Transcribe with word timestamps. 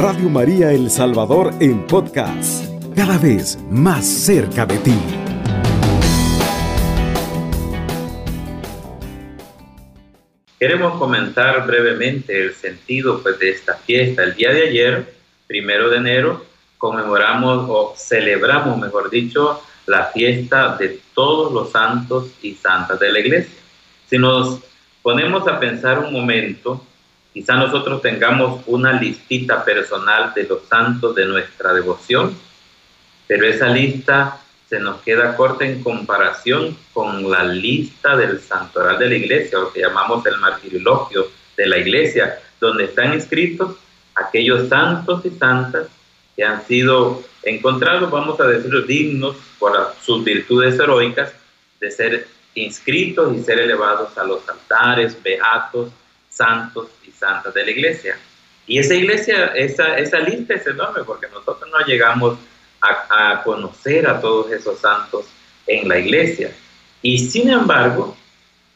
Radio 0.00 0.28
María 0.28 0.70
El 0.70 0.92
Salvador 0.92 1.52
en 1.58 1.84
podcast, 1.84 2.64
cada 2.94 3.18
vez 3.18 3.58
más 3.68 4.06
cerca 4.06 4.64
de 4.64 4.78
ti. 4.78 4.94
Queremos 10.56 10.96
comentar 11.00 11.66
brevemente 11.66 12.40
el 12.40 12.54
sentido 12.54 13.20
pues, 13.24 13.40
de 13.40 13.50
esta 13.50 13.74
fiesta. 13.74 14.22
El 14.22 14.36
día 14.36 14.52
de 14.52 14.68
ayer, 14.68 15.14
primero 15.48 15.90
de 15.90 15.96
enero, 15.96 16.46
conmemoramos 16.78 17.66
o 17.68 17.94
celebramos, 17.96 18.78
mejor 18.78 19.10
dicho, 19.10 19.60
la 19.86 20.04
fiesta 20.04 20.76
de 20.76 21.00
todos 21.12 21.52
los 21.52 21.72
santos 21.72 22.30
y 22.40 22.54
santas 22.54 23.00
de 23.00 23.10
la 23.10 23.18
iglesia. 23.18 23.58
Si 24.08 24.16
nos 24.16 24.60
ponemos 25.02 25.48
a 25.48 25.58
pensar 25.58 25.98
un 25.98 26.12
momento, 26.12 26.86
quizá 27.32 27.54
nosotros 27.54 28.02
tengamos 28.02 28.62
una 28.66 28.92
listita 28.92 29.64
personal 29.64 30.32
de 30.34 30.44
los 30.44 30.64
santos 30.68 31.14
de 31.14 31.26
nuestra 31.26 31.72
devoción, 31.72 32.36
pero 33.26 33.46
esa 33.46 33.68
lista 33.68 34.40
se 34.68 34.78
nos 34.80 35.00
queda 35.02 35.36
corta 35.36 35.64
en 35.64 35.82
comparación 35.82 36.76
con 36.92 37.30
la 37.30 37.44
lista 37.44 38.16
del 38.16 38.40
santoral 38.40 38.98
de 38.98 39.08
la 39.08 39.14
iglesia, 39.14 39.58
lo 39.58 39.72
que 39.72 39.80
llamamos 39.80 40.24
el 40.26 40.36
martirilogio 40.38 41.28
de 41.56 41.66
la 41.66 41.78
iglesia, 41.78 42.38
donde 42.60 42.84
están 42.84 43.12
escritos 43.14 43.76
aquellos 44.14 44.68
santos 44.68 45.24
y 45.24 45.30
santas 45.30 45.86
que 46.36 46.44
han 46.44 46.64
sido 46.66 47.22
encontrados, 47.42 48.10
vamos 48.10 48.38
a 48.40 48.46
decirlo, 48.46 48.82
dignos 48.82 49.36
por 49.58 49.94
sus 50.02 50.22
virtudes 50.22 50.78
heroicas 50.78 51.32
de 51.80 51.90
ser 51.90 52.28
inscritos 52.54 53.34
y 53.36 53.42
ser 53.42 53.58
elevados 53.58 54.16
a 54.18 54.24
los 54.24 54.46
altares, 54.48 55.20
beatos, 55.22 55.90
santos 56.28 56.88
y 57.18 57.20
santas 57.20 57.52
de 57.54 57.64
la 57.64 57.70
iglesia. 57.70 58.18
Y 58.66 58.78
esa 58.78 58.94
iglesia, 58.94 59.46
esa, 59.54 59.96
esa 59.98 60.18
lista 60.20 60.54
es 60.54 60.66
enorme 60.66 61.02
porque 61.04 61.26
nosotros 61.28 61.68
no 61.70 61.84
llegamos 61.86 62.38
a, 62.80 63.32
a 63.32 63.42
conocer 63.42 64.06
a 64.06 64.20
todos 64.20 64.52
esos 64.52 64.78
santos 64.78 65.26
en 65.66 65.88
la 65.88 65.98
iglesia. 65.98 66.52
Y 67.02 67.18
sin 67.18 67.48
embargo, 67.48 68.16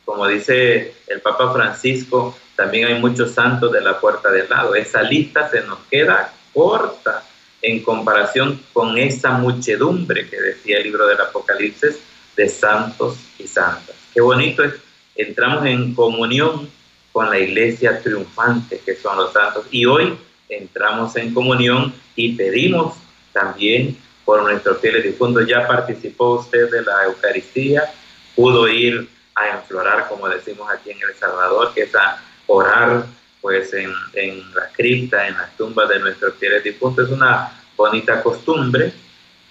como 0.05 0.27
dice 0.27 0.95
el 1.07 1.21
Papa 1.21 1.53
Francisco, 1.53 2.37
también 2.57 2.89
hay 2.89 3.01
muchos 3.01 3.33
santos 3.33 3.73
de 3.73 3.81
la 3.81 3.99
puerta 4.01 4.31
del 4.31 4.49
lado. 4.49 4.75
Esa 4.75 5.03
lista 5.03 5.49
se 5.51 5.63
nos 5.63 5.79
queda 5.91 6.33
corta 6.53 7.23
en 7.61 7.83
comparación 7.83 8.61
con 8.73 8.99
esa 8.99 9.33
muchedumbre 9.33 10.29
que 10.29 10.41
decía 10.41 10.79
el 10.79 10.85
libro 10.85 11.07
del 11.07 11.21
Apocalipsis 11.21 11.99
de 12.37 12.49
santos 12.49 13.17
y 13.39 13.47
santas. 13.47 13.95
Qué 14.13 14.21
bonito 14.21 14.65
es, 14.65 14.75
entramos 15.15 15.65
en 15.67 15.95
comunión 15.95 16.69
con 17.13 17.31
la 17.31 17.39
iglesia 17.39 18.01
triunfante 18.03 18.81
que 18.85 18.97
son 18.97 19.17
los 19.19 19.33
santos 19.33 19.67
y 19.71 19.85
hoy 19.85 20.17
entramos 20.49 21.15
en 21.17 21.33
comunión 21.33 21.95
y 22.17 22.35
pedimos 22.35 22.97
también 23.33 23.97
por 24.25 24.43
nuestros 24.43 24.79
fieles 24.81 25.05
difuntos. 25.05 25.47
Ya 25.47 25.67
participó 25.67 26.35
usted 26.35 26.71
de 26.71 26.83
la 26.83 27.05
Eucaristía, 27.05 27.93
pudo 28.35 28.69
ir 28.69 29.09
a 29.35 29.57
enflorar, 29.57 30.09
como 30.09 30.29
decimos 30.29 30.69
aquí 30.71 30.91
en 30.91 30.99
El 30.99 31.15
Salvador, 31.15 31.73
que 31.75 31.83
es 31.83 31.95
a 31.95 32.23
orar 32.47 33.07
pues 33.41 33.73
en, 33.75 33.91
en 34.15 34.39
la 34.55 34.69
cripta, 34.73 35.27
en 35.27 35.35
las 35.35 35.57
tumbas 35.57 35.89
de 35.89 35.99
nuestros 35.99 36.35
fieles 36.35 36.63
difuntos. 36.63 37.07
Es 37.09 37.13
una 37.13 37.53
bonita 37.77 38.23
costumbre 38.23 38.93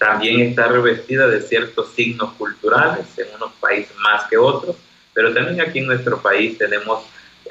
también 0.02 0.40
está 0.40 0.66
revestida 0.66 1.28
de 1.28 1.40
ciertos 1.40 1.92
signos 1.94 2.32
culturales, 2.32 3.06
en 3.18 3.32
unos 3.36 3.52
países 3.60 3.96
más 3.98 4.24
que 4.28 4.36
otros, 4.36 4.74
pero 5.14 5.32
también 5.32 5.60
aquí 5.60 5.78
en 5.78 5.86
nuestro 5.86 6.20
país 6.20 6.58
tenemos 6.58 7.04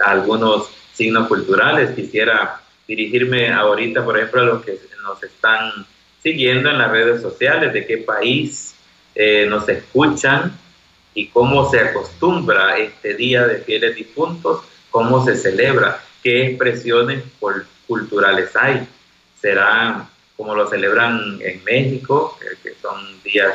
algunos 0.05 0.69
signos 0.93 1.27
culturales. 1.27 1.91
Quisiera 1.91 2.61
dirigirme 2.87 3.51
ahorita, 3.51 4.03
por 4.03 4.17
ejemplo, 4.17 4.41
a 4.41 4.45
los 4.45 4.65
que 4.65 4.79
nos 5.03 5.21
están 5.23 5.85
siguiendo 6.21 6.69
en 6.69 6.77
las 6.77 6.91
redes 6.91 7.21
sociales, 7.21 7.73
de 7.73 7.85
qué 7.85 7.97
país 7.97 8.75
eh, 9.15 9.45
nos 9.49 9.67
escuchan 9.67 10.57
y 11.13 11.27
cómo 11.27 11.69
se 11.69 11.79
acostumbra 11.79 12.77
este 12.77 13.15
Día 13.15 13.47
de 13.47 13.59
Fieles 13.59 13.95
Difuntos, 13.95 14.63
cómo 14.89 15.25
se 15.25 15.35
celebra, 15.35 16.01
qué 16.23 16.47
expresiones 16.47 17.23
culturales 17.87 18.55
hay. 18.55 18.87
¿Será 19.39 20.07
como 20.41 20.55
lo 20.55 20.67
celebran 20.67 21.39
en 21.41 21.63
México, 21.63 22.35
que 22.63 22.73
son 22.81 23.21
días 23.23 23.53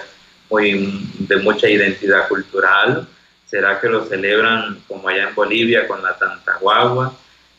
muy, 0.48 1.10
de 1.18 1.36
mucha 1.38 1.68
identidad 1.68 2.28
cultural. 2.28 3.08
¿Será 3.46 3.80
que 3.80 3.88
lo 3.88 4.04
celebran 4.04 4.82
como 4.88 5.08
allá 5.08 5.28
en 5.28 5.34
Bolivia 5.34 5.86
con 5.86 6.02
la 6.02 6.16
Tantahuagua? 6.16 7.14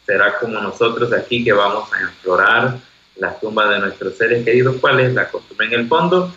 ¿Será 0.06 0.38
como 0.38 0.60
nosotros 0.60 1.12
aquí 1.14 1.44
que 1.44 1.54
vamos 1.54 1.92
a 1.94 2.02
explorar 2.04 2.78
las 3.16 3.40
tumbas 3.40 3.70
de 3.70 3.80
nuestros 3.80 4.16
seres 4.16 4.44
queridos? 4.44 4.78
¿Cuál 4.80 5.00
es 5.00 5.14
la 5.14 5.30
costumbre? 5.30 5.68
En 5.68 5.74
el 5.74 5.88
fondo, 5.88 6.34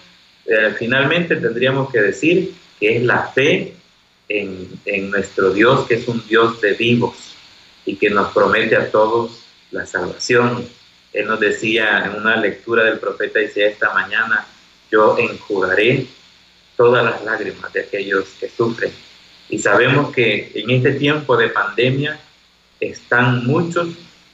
eh, 0.47 0.75
finalmente 0.79 1.37
tendríamos 1.37 1.91
que 1.91 2.01
decir 2.01 2.55
que 2.79 2.97
es 2.97 3.03
la 3.03 3.27
fe 3.29 3.75
en, 4.29 4.69
en 4.85 5.11
nuestro 5.11 5.53
Dios, 5.53 5.87
que 5.87 5.95
es 5.95 6.09
un 6.09 6.25
Dios 6.27 6.61
de 6.61 6.75
vivos 6.75 7.35
y 7.85 7.97
que 7.97 8.11
nos 8.11 8.33
promete 8.33 8.77
a 8.77 8.91
todos 8.91 9.45
la 9.71 9.87
salvación, 9.87 10.67
él 11.13 11.27
nos 11.27 11.41
decía 11.41 12.05
en 12.05 12.21
una 12.21 12.37
lectura 12.37 12.85
del 12.85 12.99
profeta 12.99 13.41
decía 13.41 13.69
esta 13.69 13.93
mañana, 13.93 14.47
yo 14.91 15.17
enjugaré 15.19 16.07
todas 16.77 17.05
las 17.05 17.25
lágrimas 17.25 17.73
de 17.73 17.81
aquellos 17.81 18.29
que 18.39 18.49
sufren. 18.49 18.93
Y 19.51 19.59
sabemos 19.59 20.13
que 20.13 20.53
en 20.55 20.71
este 20.71 20.93
tiempo 20.93 21.37
de 21.37 21.49
pandemia 21.49 22.19
están 22.79 23.45
muchos 23.47 23.89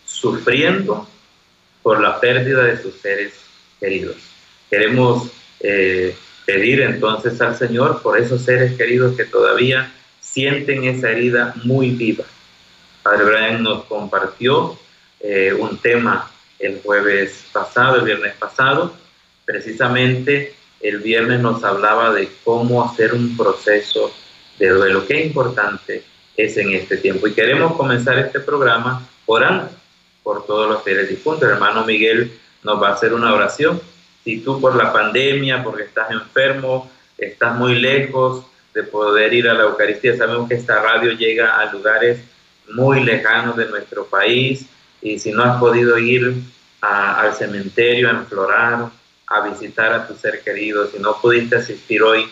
sufriendo 0.04 1.08
por 1.82 2.00
la 2.00 2.20
pérdida 2.20 2.64
de 2.64 2.80
sus 2.80 2.94
seres 2.96 3.32
queridos. 3.80 4.16
Queremos 4.70 5.30
eh, 5.60 6.14
pedir 6.44 6.82
entonces 6.82 7.40
al 7.40 7.56
Señor 7.56 8.02
por 8.02 8.18
esos 8.18 8.42
seres 8.42 8.76
queridos 8.76 9.16
que 9.16 9.24
todavía 9.24 9.90
sienten 10.20 10.84
esa 10.84 11.10
herida 11.10 11.54
muy 11.64 11.90
viva. 11.90 12.24
Padre 13.02 13.24
Brian 13.24 13.62
nos 13.62 13.84
compartió 13.84 14.78
eh, 15.20 15.54
un 15.58 15.78
tema 15.78 16.30
el 16.58 16.80
jueves 16.82 17.44
pasado, 17.52 17.96
el 17.96 18.04
viernes 18.04 18.34
pasado. 18.34 18.94
Precisamente 19.46 20.54
el 20.80 20.98
viernes 20.98 21.40
nos 21.40 21.64
hablaba 21.64 22.12
de 22.12 22.28
cómo 22.44 22.84
hacer 22.84 23.14
un 23.14 23.36
proceso 23.36 24.12
de 24.58 24.68
duelo. 24.68 25.06
Qué 25.06 25.24
importante 25.24 26.02
es 26.36 26.56
en 26.56 26.72
este 26.72 26.96
tiempo. 26.96 27.26
Y 27.26 27.34
queremos 27.34 27.74
comenzar 27.76 28.18
este 28.18 28.40
programa 28.40 29.06
orando 29.26 29.70
por 30.22 30.46
todos 30.46 30.68
los 30.68 30.82
fieles 30.82 31.08
difuntos. 31.08 31.48
Hermano 31.48 31.84
Miguel 31.84 32.32
nos 32.62 32.82
va 32.82 32.88
a 32.88 32.92
hacer 32.94 33.14
una 33.14 33.32
oración. 33.32 33.80
Si 34.24 34.40
tú 34.40 34.60
por 34.60 34.74
la 34.76 34.92
pandemia, 34.92 35.62
porque 35.62 35.84
estás 35.84 36.10
enfermo, 36.10 36.90
estás 37.16 37.56
muy 37.56 37.76
lejos 37.76 38.44
de 38.74 38.82
poder 38.82 39.32
ir 39.32 39.48
a 39.48 39.54
la 39.54 39.62
Eucaristía, 39.62 40.16
sabemos 40.16 40.48
que 40.48 40.56
esta 40.56 40.82
radio 40.82 41.12
llega 41.12 41.56
a 41.56 41.72
lugares 41.72 42.20
muy 42.68 43.02
lejanos 43.04 43.56
de 43.56 43.66
nuestro 43.68 44.04
país, 44.06 44.66
y 45.00 45.18
si 45.18 45.30
no 45.30 45.44
has 45.44 45.58
podido 45.58 45.98
ir 45.98 46.34
al 46.80 47.32
cementerio 47.34 48.08
a 48.08 48.12
enflorar, 48.12 48.90
a 49.28 49.40
visitar 49.48 49.92
a 49.92 50.06
tu 50.06 50.14
ser 50.14 50.42
querido, 50.42 50.86
si 50.90 50.98
no 50.98 51.16
pudiste 51.20 51.56
asistir 51.56 52.02
hoy 52.02 52.28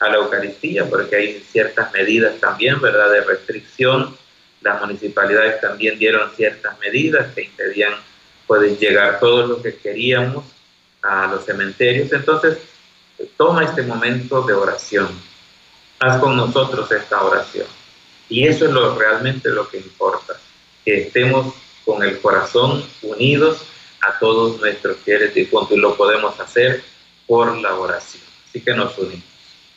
a 0.00 0.08
la 0.08 0.16
Eucaristía, 0.16 0.88
porque 0.88 1.16
hay 1.16 1.44
ciertas 1.50 1.92
medidas 1.92 2.38
también, 2.40 2.80
¿verdad?, 2.80 3.10
de 3.10 3.22
restricción. 3.22 4.16
Las 4.60 4.80
municipalidades 4.80 5.60
también 5.60 5.98
dieron 5.98 6.30
ciertas 6.34 6.78
medidas 6.78 7.32
que 7.34 7.44
impedían 7.44 7.94
poder 8.46 8.76
llegar 8.78 9.20
todos 9.20 9.48
los 9.48 9.62
que 9.62 9.76
queríamos 9.76 10.44
a 11.02 11.26
los 11.26 11.44
cementerios. 11.44 12.12
Entonces, 12.12 12.58
toma 13.36 13.64
este 13.64 13.82
momento 13.82 14.42
de 14.42 14.54
oración. 14.54 15.08
Haz 16.00 16.20
con 16.20 16.36
nosotros 16.36 16.90
esta 16.90 17.22
oración. 17.22 17.66
Y 18.28 18.46
eso 18.46 18.66
es 18.66 18.72
lo, 18.72 18.98
realmente 18.98 19.50
lo 19.50 19.68
que 19.68 19.78
importa, 19.78 20.34
que 20.84 21.02
estemos 21.02 21.54
con 21.84 22.02
el 22.02 22.20
corazón 22.20 22.84
unidos 23.02 23.64
a 24.00 24.18
todos 24.18 24.60
nuestros 24.60 24.96
fieles 24.98 25.34
difuntos 25.34 25.76
y 25.76 25.80
lo 25.80 25.96
podemos 25.96 26.38
hacer 26.40 26.82
por 27.26 27.56
la 27.58 27.74
oración. 27.74 28.22
Así 28.48 28.60
que 28.60 28.74
nos 28.74 28.96
unimos. 28.98 29.33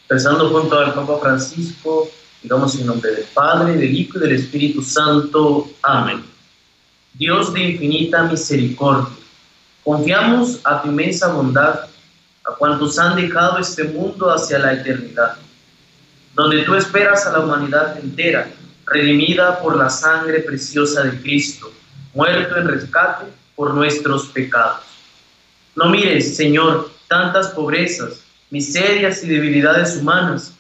Pensando 0.07 0.50
junto 0.50 0.80
al 0.80 0.94
Papa 0.94 1.19
Francisco, 1.19 2.09
digamos 2.42 2.75
en 2.80 2.88
nombre 2.88 3.12
del 3.12 3.25
Padre, 3.33 3.75
del 3.75 3.95
Hijo 3.95 4.18
y 4.18 4.21
del 4.21 4.31
Espíritu 4.33 4.81
Santo. 4.81 5.69
Amén. 5.83 6.24
Dios 7.13 7.54
de 7.54 7.71
infinita 7.71 8.24
misericordia, 8.24 9.13
confiamos 9.83 10.59
a 10.63 10.81
tu 10.81 10.89
inmensa 10.89 11.30
bondad 11.30 11.81
a 12.45 12.51
cuantos 12.57 12.98
han 12.98 13.15
dejado 13.15 13.57
este 13.57 13.86
mundo 13.86 14.31
hacia 14.31 14.59
la 14.59 14.74
eternidad, 14.74 15.36
donde 16.33 16.63
tú 16.63 16.75
esperas 16.75 17.25
a 17.25 17.31
la 17.33 17.39
humanidad 17.39 17.98
entera, 18.00 18.50
redimida 18.86 19.59
por 19.59 19.75
la 19.75 19.89
sangre 19.89 20.39
preciosa 20.42 21.04
de 21.04 21.21
Cristo 21.21 21.71
muerto 22.18 22.57
en 22.57 22.68
rescate 22.68 23.25
por 23.56 23.75
nuestros 23.75 24.25
pecados. 24.30 24.81
No 25.75 25.89
mires, 25.89 26.36
Señor, 26.36 26.89
tantas 27.07 27.50
pobrezas, 27.50 28.24
miserias 28.49 29.23
y 29.23 29.27
debilidades 29.27 29.97
humanas 29.97 30.53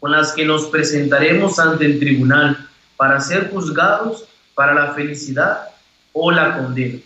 con 0.00 0.12
las 0.12 0.32
que 0.32 0.44
nos 0.44 0.66
presentaremos 0.66 1.58
ante 1.58 1.86
el 1.86 1.98
tribunal 1.98 2.68
para 2.96 3.20
ser 3.20 3.50
juzgados 3.50 4.24
para 4.54 4.74
la 4.74 4.94
felicidad 4.94 5.68
o 6.12 6.30
la 6.30 6.56
condena. 6.56 7.00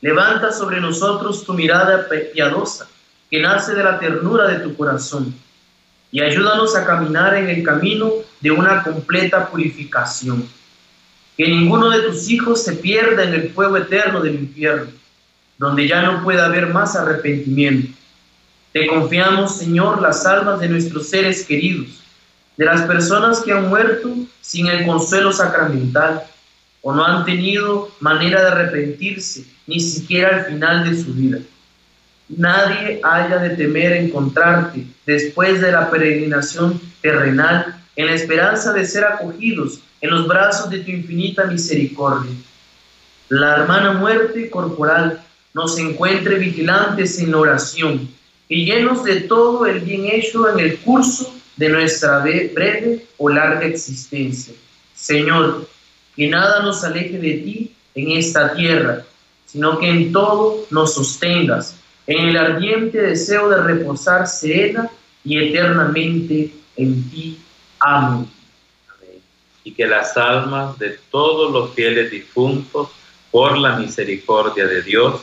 Levanta 0.00 0.52
sobre 0.52 0.80
nosotros 0.80 1.44
tu 1.44 1.54
mirada 1.54 2.06
piadosa, 2.32 2.88
que 3.30 3.40
nace 3.40 3.74
de 3.74 3.82
la 3.82 3.98
ternura 3.98 4.46
de 4.46 4.60
tu 4.60 4.76
corazón, 4.76 5.34
y 6.10 6.20
ayúdanos 6.20 6.74
a 6.76 6.86
caminar 6.86 7.34
en 7.34 7.48
el 7.48 7.62
camino 7.62 8.10
de 8.40 8.50
una 8.50 8.82
completa 8.82 9.48
purificación. 9.48 10.48
Que 11.36 11.46
ninguno 11.48 11.90
de 11.90 12.00
tus 12.02 12.30
hijos 12.30 12.64
se 12.64 12.74
pierda 12.74 13.24
en 13.24 13.34
el 13.34 13.50
fuego 13.50 13.76
eterno 13.76 14.20
del 14.20 14.34
infierno, 14.34 14.90
donde 15.58 15.86
ya 15.86 16.02
no 16.02 16.22
pueda 16.22 16.46
haber 16.46 16.68
más 16.68 16.96
arrepentimiento. 16.96 17.96
Te 18.72 18.86
confiamos, 18.86 19.56
Señor, 19.56 20.02
las 20.02 20.26
almas 20.26 20.60
de 20.60 20.68
nuestros 20.68 21.08
seres 21.08 21.44
queridos, 21.44 21.86
de 22.56 22.66
las 22.66 22.82
personas 22.82 23.40
que 23.40 23.52
han 23.52 23.68
muerto 23.68 24.14
sin 24.42 24.66
el 24.66 24.84
consuelo 24.84 25.32
sacramental 25.32 26.22
o 26.82 26.92
no 26.92 27.04
han 27.04 27.24
tenido 27.24 27.90
manera 28.00 28.42
de 28.42 28.48
arrepentirse 28.48 29.44
ni 29.66 29.80
siquiera 29.80 30.36
al 30.36 30.44
final 30.46 30.88
de 30.88 31.02
su 31.02 31.14
vida. 31.14 31.38
Nadie 32.28 33.00
haya 33.02 33.38
de 33.38 33.50
temer 33.50 33.92
encontrarte 33.92 34.86
después 35.06 35.60
de 35.62 35.72
la 35.72 35.90
peregrinación 35.90 36.78
terrenal 37.00 37.80
en 37.96 38.06
la 38.06 38.12
esperanza 38.12 38.72
de 38.74 38.84
ser 38.84 39.04
acogidos 39.04 39.80
en 40.02 40.10
los 40.10 40.28
brazos 40.28 40.68
de 40.68 40.80
tu 40.80 40.90
infinita 40.90 41.44
misericordia. 41.44 42.32
La 43.30 43.56
hermana 43.56 43.92
muerte 43.92 44.50
corporal 44.50 45.22
nos 45.54 45.78
encuentre 45.78 46.38
vigilantes 46.38 47.18
en 47.18 47.30
la 47.30 47.38
oración 47.38 48.17
y 48.48 48.64
llenos 48.64 49.04
de 49.04 49.22
todo 49.22 49.66
el 49.66 49.80
bien 49.80 50.06
hecho 50.06 50.48
en 50.48 50.60
el 50.60 50.78
curso 50.78 51.34
de 51.56 51.68
nuestra 51.68 52.20
breve 52.20 53.06
o 53.18 53.28
larga 53.28 53.66
existencia. 53.66 54.54
Señor, 54.94 55.68
que 56.16 56.28
nada 56.28 56.62
nos 56.62 56.82
aleje 56.84 57.18
de 57.18 57.32
ti 57.34 57.72
en 57.94 58.12
esta 58.12 58.54
tierra, 58.54 59.04
sino 59.46 59.78
que 59.78 59.88
en 59.88 60.12
todo 60.12 60.66
nos 60.70 60.94
sostengas, 60.94 61.76
en 62.06 62.28
el 62.28 62.36
ardiente 62.36 62.98
deseo 62.98 63.48
de 63.48 63.62
reposar 63.62 64.26
serena 64.26 64.90
y 65.24 65.38
eternamente 65.38 66.52
en 66.76 67.10
ti. 67.10 67.38
Amén. 67.80 68.28
Y 69.64 69.72
que 69.72 69.86
las 69.86 70.16
almas 70.16 70.78
de 70.78 70.98
todos 71.10 71.52
los 71.52 71.74
fieles 71.74 72.10
difuntos, 72.10 72.88
por 73.30 73.58
la 73.58 73.76
misericordia 73.76 74.66
de 74.66 74.82
Dios, 74.82 75.20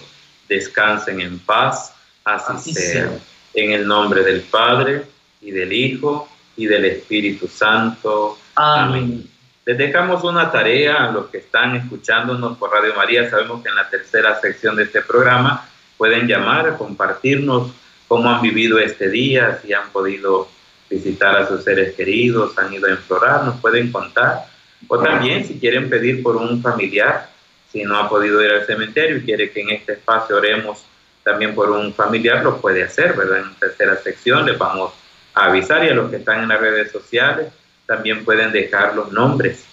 descansen 0.48 1.22
en 1.22 1.40
paz. 1.40 1.95
Así, 2.26 2.74
sea. 2.74 3.18
En 3.54 3.72
el 3.72 3.88
nombre 3.88 4.24
del 4.24 4.42
Padre, 4.42 5.04
y 5.42 5.52
del 5.52 5.72
Hijo, 5.72 6.28
y 6.58 6.66
del 6.66 6.86
Espíritu 6.86 7.48
Santo. 7.48 8.38
Amén. 8.56 9.30
Les 9.66 9.78
dejamos 9.78 10.24
una 10.24 10.52
tarea 10.52 11.06
a 11.06 11.12
los 11.12 11.28
que 11.28 11.38
están 11.38 11.76
escuchándonos 11.76 12.58
por 12.58 12.72
Radio 12.72 12.96
María. 12.96 13.30
Sabemos 13.30 13.64
que 13.64 13.70
en 13.70 13.76
la 13.76 13.90
tercera 13.90 14.40
sección 14.40 14.76
de 14.76 14.84
este 14.84 15.02
programa 15.02 15.68
pueden 15.98 16.28
llamar, 16.28 16.78
compartirnos 16.78 17.72
cómo 18.08 18.30
han 18.30 18.42
vivido 18.42 18.80
este 18.80 19.10
día, 19.10 19.60
si 19.62 19.74
han 19.74 19.90
podido 19.90 20.48
visitar 20.90 21.36
a 21.36 21.48
sus 21.48 21.64
seres 21.64 21.96
queridos, 21.96 22.58
han 22.58 22.74
ido 22.74 22.88
a 22.88 22.92
implorar, 22.92 23.44
nos 23.44 23.60
pueden 23.60 23.92
contar. 23.92 24.46
O 24.88 25.00
también 25.00 25.46
si 25.46 25.60
quieren 25.60 25.90
pedir 25.90 26.22
por 26.22 26.36
un 26.36 26.62
familiar, 26.62 27.30
si 27.72 27.84
no 27.84 27.98
ha 27.98 28.08
podido 28.08 28.44
ir 28.44 28.52
al 28.52 28.66
cementerio 28.66 29.18
y 29.18 29.22
quiere 29.22 29.52
que 29.52 29.62
en 29.62 29.70
este 29.72 29.94
espacio 29.94 30.38
oremos 30.38 30.86
también 31.26 31.56
por 31.56 31.72
un 31.72 31.92
familiar, 31.92 32.44
lo 32.44 32.62
puede 32.62 32.84
hacer, 32.84 33.14
¿verdad? 33.14 33.40
En 33.40 33.56
tercera 33.56 33.98
sección 33.98 34.46
les 34.46 34.60
vamos 34.60 34.94
a 35.34 35.46
avisar 35.46 35.84
y 35.84 35.90
a 35.90 35.96
los 35.96 36.12
que 36.12 36.18
están 36.18 36.44
en 36.44 36.50
las 36.50 36.62
redes 36.62 36.92
sociales 36.92 37.48
también 37.88 38.24
pueden 38.24 38.52
dejar 38.52 38.96
los 38.96 39.12
nombres 39.12 39.66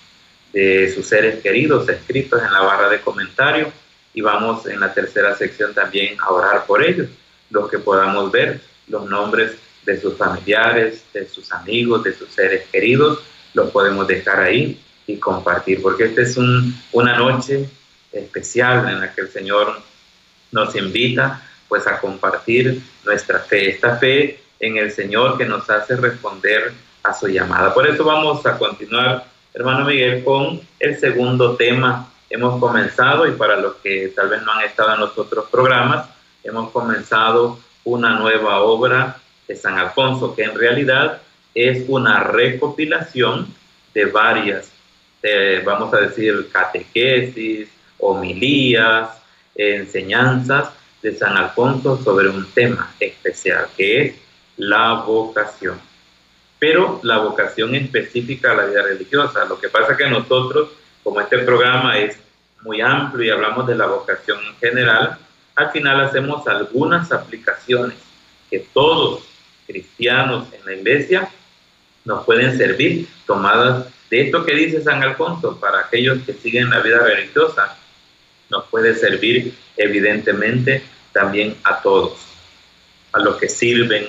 de 0.54 0.90
sus 0.94 1.06
seres 1.06 1.43
queridos 1.43 1.87
escritos 1.90 2.43
en 2.43 2.50
la 2.50 2.62
barra 2.62 2.88
de 2.88 3.02
comentarios 3.02 3.69
y 4.14 4.22
vamos 4.22 4.66
en 4.66 4.81
la 4.81 4.94
tercera 4.94 5.37
sección 5.37 5.75
también 5.75 6.16
a 6.20 6.31
orar 6.31 6.64
por 6.64 6.82
ellos, 6.82 7.08
los 7.50 7.70
que 7.70 7.78
podamos 7.78 8.32
ver 8.32 8.60
los 8.88 9.08
nombres 9.08 9.52
de 9.84 10.00
sus 10.00 10.16
familiares, 10.16 11.04
de 11.12 11.28
sus 11.28 11.52
amigos, 11.52 12.02
de 12.02 12.14
sus 12.14 12.31
seres 12.31 12.66
queridos, 12.72 13.22
los 13.52 13.70
podemos 13.70 14.06
dejar 14.08 14.40
ahí 14.40 14.81
y 15.06 15.19
compartir, 15.19 15.82
porque 15.82 16.04
esta 16.04 16.22
es 16.22 16.38
una 16.93 17.19
noche 17.19 17.69
especial 18.10 18.88
en 18.88 19.00
la 19.00 19.12
que 19.12 19.20
el 19.20 19.28
Señor 19.28 19.92
nos 20.52 20.76
invita 20.76 21.43
pues 21.69 21.87
a 21.87 21.99
compartir 21.99 22.81
nuestra 23.04 23.40
fe, 23.40 23.70
esta 23.70 23.96
fe 23.96 24.40
en 24.60 24.76
el 24.76 24.93
Señor 24.93 25.38
que 25.38 25.46
nos 25.46 25.69
hace 25.69 25.96
responder 25.96 26.72
a 27.02 27.12
su 27.14 27.26
llamada. 27.26 27.75
Por 27.75 27.88
eso 27.88 28.04
vamos 28.04 28.46
a 28.46 28.56
continuar, 28.58 29.25
hermano 29.54 29.87
Miguel, 29.87 30.22
con 30.22 30.60
el 30.78 31.00
segundo 31.00 31.56
tema. 31.56 32.08
Hemos 32.31 32.60
comenzado, 32.60 33.26
y 33.26 33.32
para 33.32 33.56
los 33.56 33.75
que 33.76 34.12
tal 34.14 34.28
vez 34.28 34.43
no 34.43 34.52
han 34.52 34.64
estado 34.64 34.94
en 34.94 35.00
los 35.00 35.19
otros 35.19 35.46
programas, 35.50 36.08
hemos 36.44 36.70
comenzado 36.70 37.58
una 37.84 38.19
nueva 38.19 38.60
obra 38.60 39.16
de 39.49 39.56
San 39.56 39.78
Alfonso, 39.78 40.34
que 40.37 40.44
en 40.44 40.54
realidad 40.54 41.20
es 41.54 41.84
una 41.88 42.20
recopilación 42.20 43.49
de 43.93 44.04
varias, 44.06 44.70
vamos 45.64 45.93
a 45.93 45.99
decir, 45.99 46.49
catequesis, 46.52 47.69
homilías, 47.99 49.08
enseñanzas 49.54 50.70
de 51.02 51.16
San 51.16 51.37
Alfonso 51.37 52.00
sobre 52.02 52.28
un 52.28 52.50
tema 52.52 52.94
especial, 53.00 53.66
que 53.76 54.02
es 54.02 54.14
la 54.56 54.94
vocación 55.06 55.78
pero 56.62 57.00
la 57.02 57.19
vocación 57.19 57.75
específica 57.75 58.52
a 58.52 58.54
la 58.54 58.66
vida 58.66 58.82
religiosa. 58.84 59.44
Lo 59.46 59.58
que 59.58 59.69
pasa 59.69 59.93
es 59.93 59.99
que 59.99 60.08
nosotros, 60.08 60.69
como 61.02 61.20
este 61.20 61.38
programa 61.38 61.99
es 61.99 62.16
muy 62.60 62.81
amplio 62.81 63.26
y 63.26 63.31
hablamos 63.31 63.66
de 63.66 63.75
la 63.75 63.87
vocación 63.87 64.38
en 64.46 64.54
general, 64.58 65.19
al 65.56 65.72
final 65.72 66.00
hacemos 66.02 66.46
algunas 66.46 67.10
aplicaciones 67.10 67.96
que 68.49 68.60
todos 68.72 69.25
cristianos 69.66 70.46
en 70.52 70.64
la 70.64 70.75
iglesia 70.75 71.28
nos 72.04 72.25
pueden 72.25 72.56
servir, 72.56 73.08
tomadas 73.26 73.88
de 74.08 74.20
esto 74.20 74.44
que 74.44 74.54
dice 74.54 74.84
San 74.84 75.02
Alfonso, 75.02 75.58
para 75.58 75.81
aquellos 75.81 76.22
que 76.22 76.32
siguen 76.32 76.70
la 76.70 76.78
vida 76.78 77.00
religiosa, 77.00 77.76
nos 78.52 78.69
puede 78.69 78.94
servir 78.94 79.54
evidentemente 79.76 80.82
también 81.10 81.56
a 81.64 81.81
todos, 81.81 82.20
a 83.12 83.19
los 83.19 83.37
que 83.37 83.49
sirven, 83.49 84.06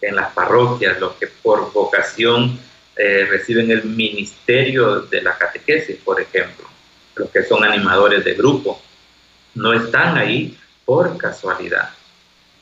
en 0.00 0.16
las 0.16 0.32
parroquias, 0.32 0.98
los 0.98 1.12
que 1.16 1.26
por 1.26 1.72
vocación 1.72 2.58
eh, 2.96 3.26
reciben 3.28 3.70
el 3.70 3.84
ministerio 3.84 5.00
de 5.02 5.20
la 5.20 5.36
catequesis, 5.36 5.96
por 5.96 6.18
ejemplo, 6.18 6.66
los 7.16 7.28
que 7.30 7.42
son 7.42 7.64
animadores 7.64 8.24
de 8.24 8.32
grupo, 8.32 8.80
no 9.54 9.74
están 9.74 10.16
ahí 10.16 10.56
por 10.86 11.18
casualidad. 11.18 11.90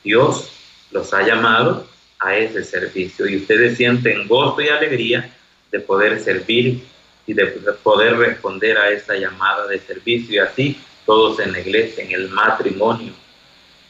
Dios 0.03 0.51
los 0.91 1.13
ha 1.13 1.21
llamado 1.21 1.87
a 2.19 2.35
ese 2.35 2.63
servicio 2.63 3.25
y 3.27 3.37
ustedes 3.37 3.77
sienten 3.77 4.27
gozo 4.27 4.59
y 4.59 4.67
alegría 4.67 5.29
de 5.71 5.79
poder 5.79 6.19
servir 6.19 6.83
y 7.25 7.33
de 7.33 7.45
poder 7.83 8.17
responder 8.17 8.77
a 8.77 8.89
esa 8.89 9.15
llamada 9.15 9.67
de 9.67 9.79
servicio 9.79 10.35
y 10.35 10.39
así 10.39 10.81
todos 11.05 11.39
en 11.39 11.51
la 11.51 11.59
iglesia, 11.59 12.03
en 12.03 12.11
el 12.11 12.29
matrimonio, 12.29 13.13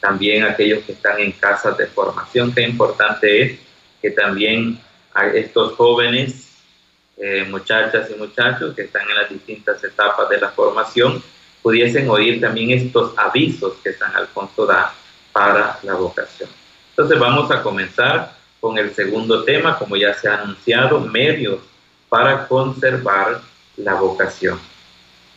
también 0.00 0.44
aquellos 0.44 0.82
que 0.84 0.92
están 0.92 1.20
en 1.20 1.32
casas 1.32 1.76
de 1.76 1.86
formación, 1.86 2.52
qué 2.52 2.62
importante 2.62 3.42
es 3.42 3.58
que 4.00 4.10
también 4.10 4.80
a 5.14 5.26
estos 5.26 5.74
jóvenes, 5.74 6.48
eh, 7.16 7.44
muchachas 7.50 8.10
y 8.10 8.18
muchachos 8.18 8.74
que 8.74 8.82
están 8.82 9.08
en 9.08 9.16
las 9.16 9.28
distintas 9.28 9.82
etapas 9.84 10.28
de 10.30 10.40
la 10.40 10.48
formación, 10.48 11.22
pudiesen 11.62 12.08
oír 12.08 12.40
también 12.40 12.70
estos 12.70 13.12
avisos 13.18 13.74
que 13.84 13.92
San 13.92 14.14
Alfonso 14.16 14.64
da 14.64 14.94
para 15.32 15.78
la 15.82 15.94
vocación. 15.94 16.48
Entonces 16.90 17.18
vamos 17.18 17.50
a 17.50 17.62
comenzar 17.62 18.34
con 18.60 18.78
el 18.78 18.94
segundo 18.94 19.44
tema, 19.44 19.78
como 19.78 19.96
ya 19.96 20.14
se 20.14 20.28
ha 20.28 20.42
anunciado, 20.42 21.00
medios 21.00 21.60
para 22.08 22.46
conservar 22.48 23.40
la 23.76 23.94
vocación. 23.94 24.58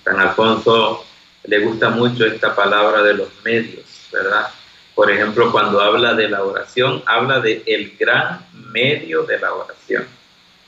San 0.03 0.20
Alfonso 0.20 1.06
le 1.45 1.59
gusta 1.59 1.89
mucho 1.89 2.25
esta 2.25 2.55
palabra 2.55 3.03
de 3.03 3.13
los 3.15 3.29
medios 3.43 3.83
¿verdad? 4.13 4.47
Por 4.95 5.12
ejemplo, 5.12 5.51
cuando 5.51 5.81
habla 5.81 6.13
de 6.13 6.29
la 6.29 6.43
oración, 6.43 7.01
habla 7.05 7.39
de 7.39 7.63
el 7.65 7.97
gran 7.97 8.45
medio 8.71 9.23
de 9.23 9.39
la 9.39 9.53
oración. 9.53 10.05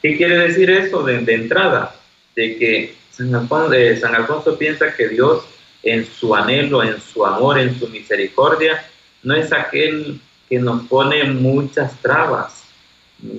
¿Qué 0.01 0.17
quiere 0.17 0.37
decir 0.39 0.69
eso 0.71 1.03
de, 1.03 1.17
entrada? 1.33 1.95
De 2.35 2.57
que 2.57 2.95
San 3.11 3.33
Alfonso, 3.35 3.73
San 3.99 4.15
Alfonso 4.15 4.57
piensa 4.57 4.93
que 4.95 5.09
Dios 5.09 5.45
en 5.83 6.05
su 6.05 6.33
anhelo, 6.33 6.83
en 6.83 6.99
su 6.99 7.23
amor, 7.23 7.59
en 7.59 7.77
su 7.79 7.87
misericordia, 7.87 8.83
no 9.21 9.35
es 9.35 9.53
aquel 9.53 10.19
que 10.49 10.57
nos 10.57 10.87
pone 10.87 11.23
muchas 11.25 11.99
trabas, 12.01 12.63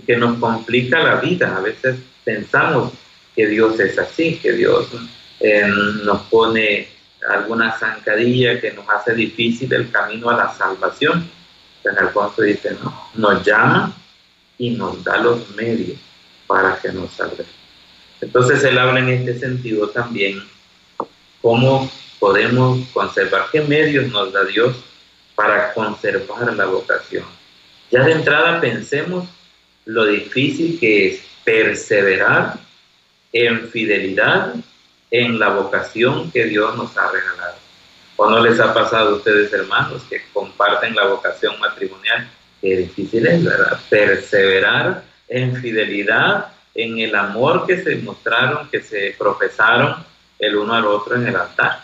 que 0.06 0.16
nos 0.16 0.38
complica 0.38 1.00
la 1.00 1.16
vida. 1.16 1.56
A 1.56 1.60
veces 1.60 1.96
pensamos 2.24 2.92
que 3.34 3.48
Dios 3.48 3.78
es 3.80 3.98
así, 3.98 4.36
que 4.36 4.52
Dios 4.52 4.88
eh, 5.40 5.66
nos 6.04 6.22
pone 6.22 6.95
alguna 7.28 7.76
zancadilla 7.78 8.60
que 8.60 8.72
nos 8.72 8.88
hace 8.88 9.14
difícil 9.14 9.72
el 9.72 9.90
camino 9.90 10.30
a 10.30 10.36
la 10.36 10.54
salvación. 10.54 11.28
San 11.82 11.98
Alfonso 11.98 12.42
dice, 12.42 12.76
no, 12.82 13.08
nos 13.14 13.44
llama 13.44 13.92
y 14.58 14.70
nos 14.70 15.02
da 15.04 15.18
los 15.18 15.50
medios 15.50 15.98
para 16.46 16.78
que 16.80 16.92
nos 16.92 17.12
salve. 17.12 17.44
Entonces 18.20 18.64
él 18.64 18.78
habla 18.78 19.00
en 19.00 19.08
este 19.08 19.38
sentido 19.38 19.88
también 19.88 20.42
cómo 21.42 21.90
podemos 22.18 22.86
conservar, 22.88 23.46
qué 23.52 23.60
medios 23.60 24.10
nos 24.10 24.32
da 24.32 24.44
Dios 24.44 24.76
para 25.34 25.72
conservar 25.74 26.54
la 26.54 26.66
vocación. 26.66 27.24
Ya 27.90 28.04
de 28.04 28.12
entrada 28.12 28.60
pensemos 28.60 29.28
lo 29.84 30.06
difícil 30.06 30.78
que 30.80 31.08
es 31.08 31.20
perseverar 31.44 32.58
en 33.32 33.68
fidelidad 33.68 34.54
en 35.10 35.38
la 35.38 35.50
vocación 35.50 36.30
que 36.30 36.44
Dios 36.44 36.76
nos 36.76 36.96
ha 36.96 37.10
regalado. 37.10 37.54
¿O 38.16 38.30
no 38.30 38.40
les 38.40 38.58
ha 38.60 38.72
pasado 38.72 39.10
a 39.10 39.14
ustedes, 39.16 39.52
hermanos, 39.52 40.02
que 40.08 40.22
comparten 40.32 40.94
la 40.94 41.06
vocación 41.06 41.58
matrimonial? 41.60 42.28
Qué 42.60 42.76
difícil 42.78 43.26
es, 43.26 43.44
¿verdad? 43.44 43.78
Perseverar 43.90 45.02
en 45.28 45.56
fidelidad, 45.56 46.48
en 46.74 46.98
el 46.98 47.14
amor 47.14 47.66
que 47.66 47.82
se 47.82 47.96
mostraron, 47.96 48.68
que 48.70 48.80
se 48.80 49.14
profesaron 49.18 49.96
el 50.38 50.56
uno 50.56 50.74
al 50.74 50.86
otro 50.86 51.16
en 51.16 51.26
el 51.26 51.36
altar. 51.36 51.80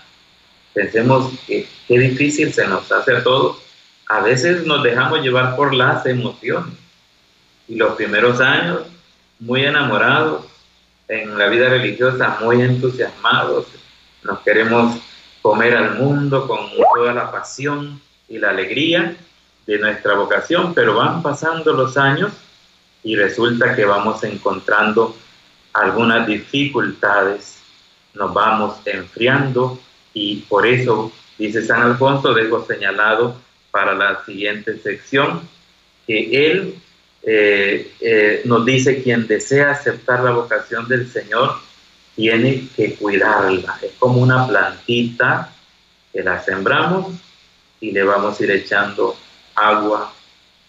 Pensemos 0.73 1.33
que 1.47 1.67
qué 1.87 1.99
difícil 1.99 2.53
se 2.53 2.67
nos 2.67 2.91
hace 2.91 3.17
a 3.17 3.23
todos. 3.23 3.59
A 4.09 4.21
veces 4.21 4.67
nos 4.67 4.83
dejamos 4.83 5.21
llevar 5.21 5.55
por 5.55 5.75
las 5.75 6.05
emociones. 6.07 6.75
Y 7.69 7.77
los 7.77 7.95
primeros 7.95 8.41
años, 8.41 8.83
muy 9.39 9.65
enamorados, 9.65 10.47
en 11.13 11.37
la 11.37 11.49
vida 11.49 11.69
religiosa, 11.69 12.39
muy 12.41 12.63
entusiasmados, 12.63 13.67
nos 14.23 14.41
queremos 14.41 14.99
comer 15.43 15.77
al 15.77 15.99
mundo 15.99 16.47
con 16.47 16.71
toda 16.95 17.13
la 17.13 17.31
pasión 17.31 18.01
y 18.29 18.39
la 18.39 18.51
alegría 18.51 19.15
de 19.67 19.79
nuestra 19.79 20.15
vocación, 20.15 20.73
pero 20.73 20.95
van 20.95 21.23
pasando 21.23 21.75
los 21.75 21.99
años 21.99 22.33
y 23.03 23.17
resulta 23.17 23.75
que 23.75 23.85
vamos 23.85 24.25
encontrando 24.25 25.15
algunas 25.75 26.27
dificultades, 26.27 27.61
nos 28.15 28.33
vamos 28.33 28.77
enfriando 28.87 29.79
y 30.15 30.37
por 30.49 30.67
eso, 30.67 31.13
dice 31.37 31.63
San 31.63 31.83
Alfonso, 31.83 32.33
dejo 32.33 32.65
señalado 32.65 33.37
para 33.71 33.95
la 33.95 34.25
siguiente 34.25 34.79
sección, 34.79 35.43
que 36.07 36.51
él 36.51 36.75
eh, 37.25 37.93
eh, 38.01 38.43
nos 38.45 38.65
dice 38.65 39.03
quien 39.03 39.27
desea 39.27 39.71
aceptar 39.71 40.25
la 40.25 40.33
vocación 40.33 40.89
del 40.89 41.09
Señor 41.09 41.55
tiene 42.17 42.69
que 42.77 42.95
cuidarla. 42.95 43.79
Es 43.83 43.93
como 43.99 44.21
una 44.21 44.47
plantita 44.47 45.53
que 46.13 46.23
la 46.23 46.43
sembramos 46.43 47.15
y 47.81 47.93
le 47.93 48.03
vamos 48.03 48.39
a 48.39 48.45
ir 48.45 48.51
echando 48.51 49.17
agua, 49.55 50.13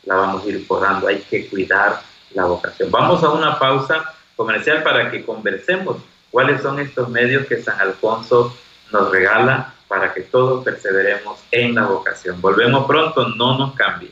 la 0.05 0.15
vamos 0.15 0.45
a 0.45 0.49
ir 0.49 0.65
podando. 0.67 1.07
Hay 1.07 1.19
que 1.19 1.47
cuidar 1.47 2.01
la 2.33 2.45
vocación. 2.45 2.89
Vamos 2.91 3.23
a 3.23 3.29
una 3.29 3.59
pausa 3.59 4.13
comercial 4.35 4.83
para 4.83 5.11
que 5.11 5.23
conversemos 5.23 5.97
cuáles 6.31 6.61
son 6.61 6.79
estos 6.79 7.09
medios 7.09 7.45
que 7.47 7.61
San 7.61 7.79
Alfonso 7.79 8.55
nos 8.91 9.11
regala 9.11 9.73
para 9.87 10.13
que 10.13 10.21
todos 10.21 10.63
perseveremos 10.63 11.39
en 11.51 11.75
la 11.75 11.85
vocación. 11.85 12.41
Volvemos 12.41 12.85
pronto, 12.85 13.27
no 13.29 13.57
nos 13.57 13.75
cambien. 13.75 14.11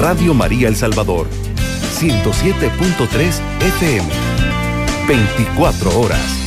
Radio 0.00 0.34
María 0.34 0.68
El 0.68 0.74
Salvador, 0.74 1.28
107.3 1.28 3.40
FM, 3.60 4.08
24 5.06 6.00
horas. 6.00 6.40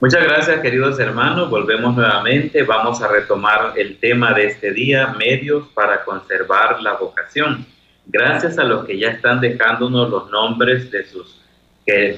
Muchas 0.00 0.22
gracias 0.22 0.60
queridos 0.60 1.00
hermanos, 1.00 1.50
volvemos 1.50 1.96
nuevamente, 1.96 2.62
vamos 2.62 3.02
a 3.02 3.08
retomar 3.08 3.72
el 3.76 3.98
tema 3.98 4.32
de 4.34 4.46
este 4.46 4.72
día, 4.72 5.14
medios 5.18 5.66
para 5.68 6.04
conservar 6.04 6.80
la 6.82 6.94
vocación. 6.94 7.66
Gracias 8.06 8.58
a 8.58 8.64
los 8.64 8.84
que 8.84 8.98
ya 8.98 9.08
están 9.08 9.40
dejándonos 9.40 10.10
los 10.10 10.30
nombres 10.30 10.90
de 10.90 11.06
sus 11.06 11.40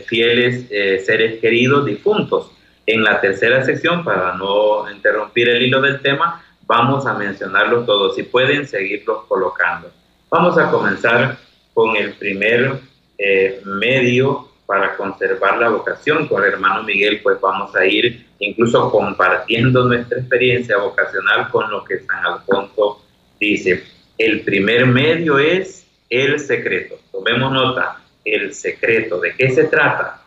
fieles 0.07 0.67
eh, 0.71 0.99
seres 0.99 1.40
queridos 1.40 1.87
difuntos. 1.87 2.50
En 2.87 3.04
la 3.04 3.20
tercera 3.20 3.62
sección, 3.64 4.04
para 4.04 4.34
no 4.34 4.90
interrumpir 4.90 5.49
el 5.49 5.62
hilo 5.62 5.80
del 5.80 6.00
tema, 6.00 6.42
vamos 6.66 7.06
a 7.06 7.14
mencionarlos 7.14 7.87
todos 7.87 8.18
y 8.18 8.22
pueden 8.22 8.66
seguirlos 8.66 9.25
colocando. 9.26 9.90
Vamos 10.28 10.56
a 10.58 10.70
comenzar 10.70 11.37
con 11.75 11.96
el 11.96 12.14
primer 12.14 12.80
eh, 13.18 13.60
medio 13.64 14.49
para 14.66 14.96
conservar 14.96 15.58
la 15.58 15.68
vocación. 15.68 16.28
Con 16.28 16.44
el 16.44 16.52
hermano 16.52 16.84
Miguel, 16.84 17.20
pues 17.22 17.40
vamos 17.40 17.75
a 17.75 17.84
ir 17.84 18.26
incluso 18.38 18.90
compartiendo 18.90 19.84
nuestra 19.84 20.20
experiencia 20.20 20.78
vocacional 20.78 21.50
con 21.50 21.70
lo 21.70 21.84
que 21.84 21.99
San 22.00 22.25
Alfonso 22.25 23.04
dice. 23.40 23.84
El 24.16 24.42
primer 24.42 24.87
medio 24.87 25.38
es 25.38 25.87
el 26.08 26.38
secreto. 26.38 27.00
Tomemos 27.10 27.52
nota, 27.52 28.00
el 28.25 28.54
secreto. 28.54 29.18
¿De 29.20 29.34
qué 29.34 29.50
se 29.50 29.64
trata? 29.64 30.20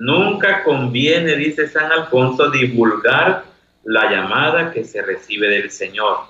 Nunca 0.00 0.62
conviene, 0.62 1.36
dice 1.36 1.68
San 1.68 1.92
Alfonso, 1.92 2.50
divulgar 2.50 3.44
la 3.84 4.10
llamada 4.10 4.72
que 4.72 4.82
se 4.82 5.02
recibe 5.02 5.46
del 5.48 5.70
Señor. 5.70 6.20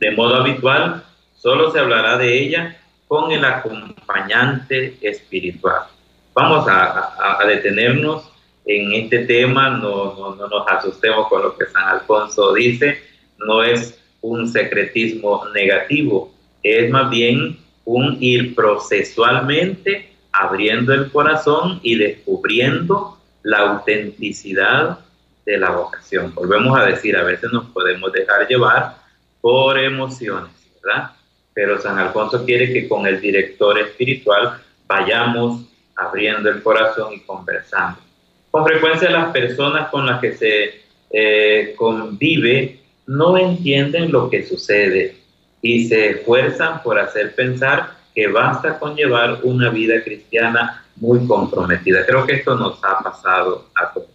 De 0.00 0.10
modo 0.10 0.34
habitual, 0.34 1.04
solo 1.36 1.70
se 1.70 1.78
hablará 1.78 2.18
de 2.18 2.42
ella 2.42 2.76
con 3.06 3.30
el 3.30 3.44
acompañante 3.44 4.96
espiritual. 5.00 5.82
Vamos 6.34 6.66
a, 6.68 7.38
detenernos 7.46 8.28
en 8.66 8.92
este 8.94 9.26
tema, 9.26 9.70
no, 9.70 10.34
no, 10.34 10.48
nos 10.48 10.66
asustemos 10.66 11.28
con 11.28 11.40
lo 11.40 11.56
que 11.56 11.66
San 11.66 11.84
Alfonso 11.84 12.52
dice, 12.52 13.00
no 13.38 13.62
es 13.62 13.96
un 14.22 14.48
secretismo 14.48 15.44
negativo, 15.54 16.34
es 16.64 16.90
más 16.90 17.08
bien 17.10 17.60
un 17.84 18.16
ir 18.20 18.56
procesualmente 18.56 20.11
abriendo 20.32 20.92
el 20.94 21.10
corazón 21.10 21.80
y 21.82 21.96
descubriendo 21.96 23.18
la 23.42 23.58
autenticidad 23.58 24.98
de 25.44 25.58
la 25.58 25.70
vocación. 25.70 26.34
Volvemos 26.34 26.78
a 26.78 26.86
decir, 26.86 27.16
a 27.16 27.24
veces 27.24 27.52
nos 27.52 27.66
podemos 27.66 28.12
dejar 28.12 28.46
llevar 28.48 28.96
por 29.40 29.78
emociones, 29.78 30.50
¿verdad? 30.82 31.10
Pero 31.52 31.80
San 31.80 31.98
Alfonso 31.98 32.44
quiere 32.44 32.72
que 32.72 32.88
con 32.88 33.06
el 33.06 33.20
director 33.20 33.78
espiritual 33.78 34.60
vayamos 34.86 35.64
abriendo 35.96 36.48
el 36.48 36.62
corazón 36.62 37.12
y 37.14 37.20
conversando. 37.20 38.00
Con 38.50 38.64
frecuencia 38.64 39.10
las 39.10 39.32
personas 39.32 39.88
con 39.90 40.06
las 40.06 40.20
que 40.20 40.34
se 40.34 40.82
eh, 41.10 41.74
convive 41.76 42.80
no 43.06 43.36
entienden 43.36 44.12
lo 44.12 44.30
que 44.30 44.44
sucede 44.46 45.16
y 45.60 45.86
se 45.86 46.10
esfuerzan 46.10 46.82
por 46.82 46.98
hacer 46.98 47.34
pensar 47.34 48.01
que 48.14 48.28
basta 48.28 48.78
con 48.78 48.94
llevar 48.94 49.40
una 49.42 49.70
vida 49.70 50.02
cristiana 50.02 50.84
muy 50.96 51.26
comprometida. 51.26 52.04
Creo 52.06 52.26
que 52.26 52.34
esto 52.34 52.54
nos 52.54 52.82
ha 52.84 52.98
pasado 52.98 53.68
a 53.74 53.92
todos. 53.92 54.08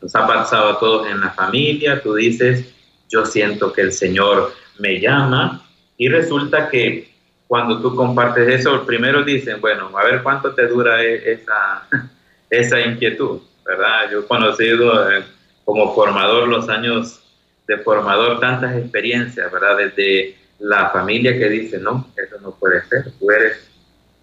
Nos 0.00 0.14
ha 0.14 0.26
pasado 0.26 0.70
a 0.70 0.78
todos 0.78 1.08
en 1.08 1.20
la 1.20 1.30
familia. 1.30 2.00
Tú 2.02 2.14
dices, 2.14 2.72
yo 3.08 3.24
siento 3.24 3.72
que 3.72 3.82
el 3.82 3.92
Señor 3.92 4.52
me 4.78 5.00
llama 5.00 5.62
y 5.96 6.08
resulta 6.08 6.68
que 6.68 7.10
cuando 7.46 7.80
tú 7.80 7.94
compartes 7.94 8.60
eso, 8.60 8.84
primero 8.84 9.22
dicen, 9.22 9.60
bueno, 9.60 9.90
a 9.96 10.04
ver 10.04 10.22
cuánto 10.22 10.54
te 10.54 10.66
dura 10.66 11.02
e-, 11.02 11.32
esa, 11.32 11.86
esa 12.50 12.80
inquietud, 12.80 13.40
¿verdad? 13.64 14.10
Yo 14.10 14.20
he 14.20 14.26
conocido 14.26 15.10
eh, 15.10 15.24
como 15.64 15.94
formador 15.94 16.48
los 16.48 16.68
años 16.68 17.22
de 17.66 17.78
formador 17.78 18.40
tantas 18.40 18.76
experiencias, 18.76 19.50
¿verdad? 19.50 19.76
Desde 19.76 20.36
la 20.58 20.90
familia 20.90 21.38
que 21.38 21.48
dice, 21.48 21.78
no, 21.78 22.08
eso 22.16 22.40
no 22.40 22.52
puede 22.52 22.82
ser, 22.86 23.12
tú 23.18 23.30
eres 23.30 23.68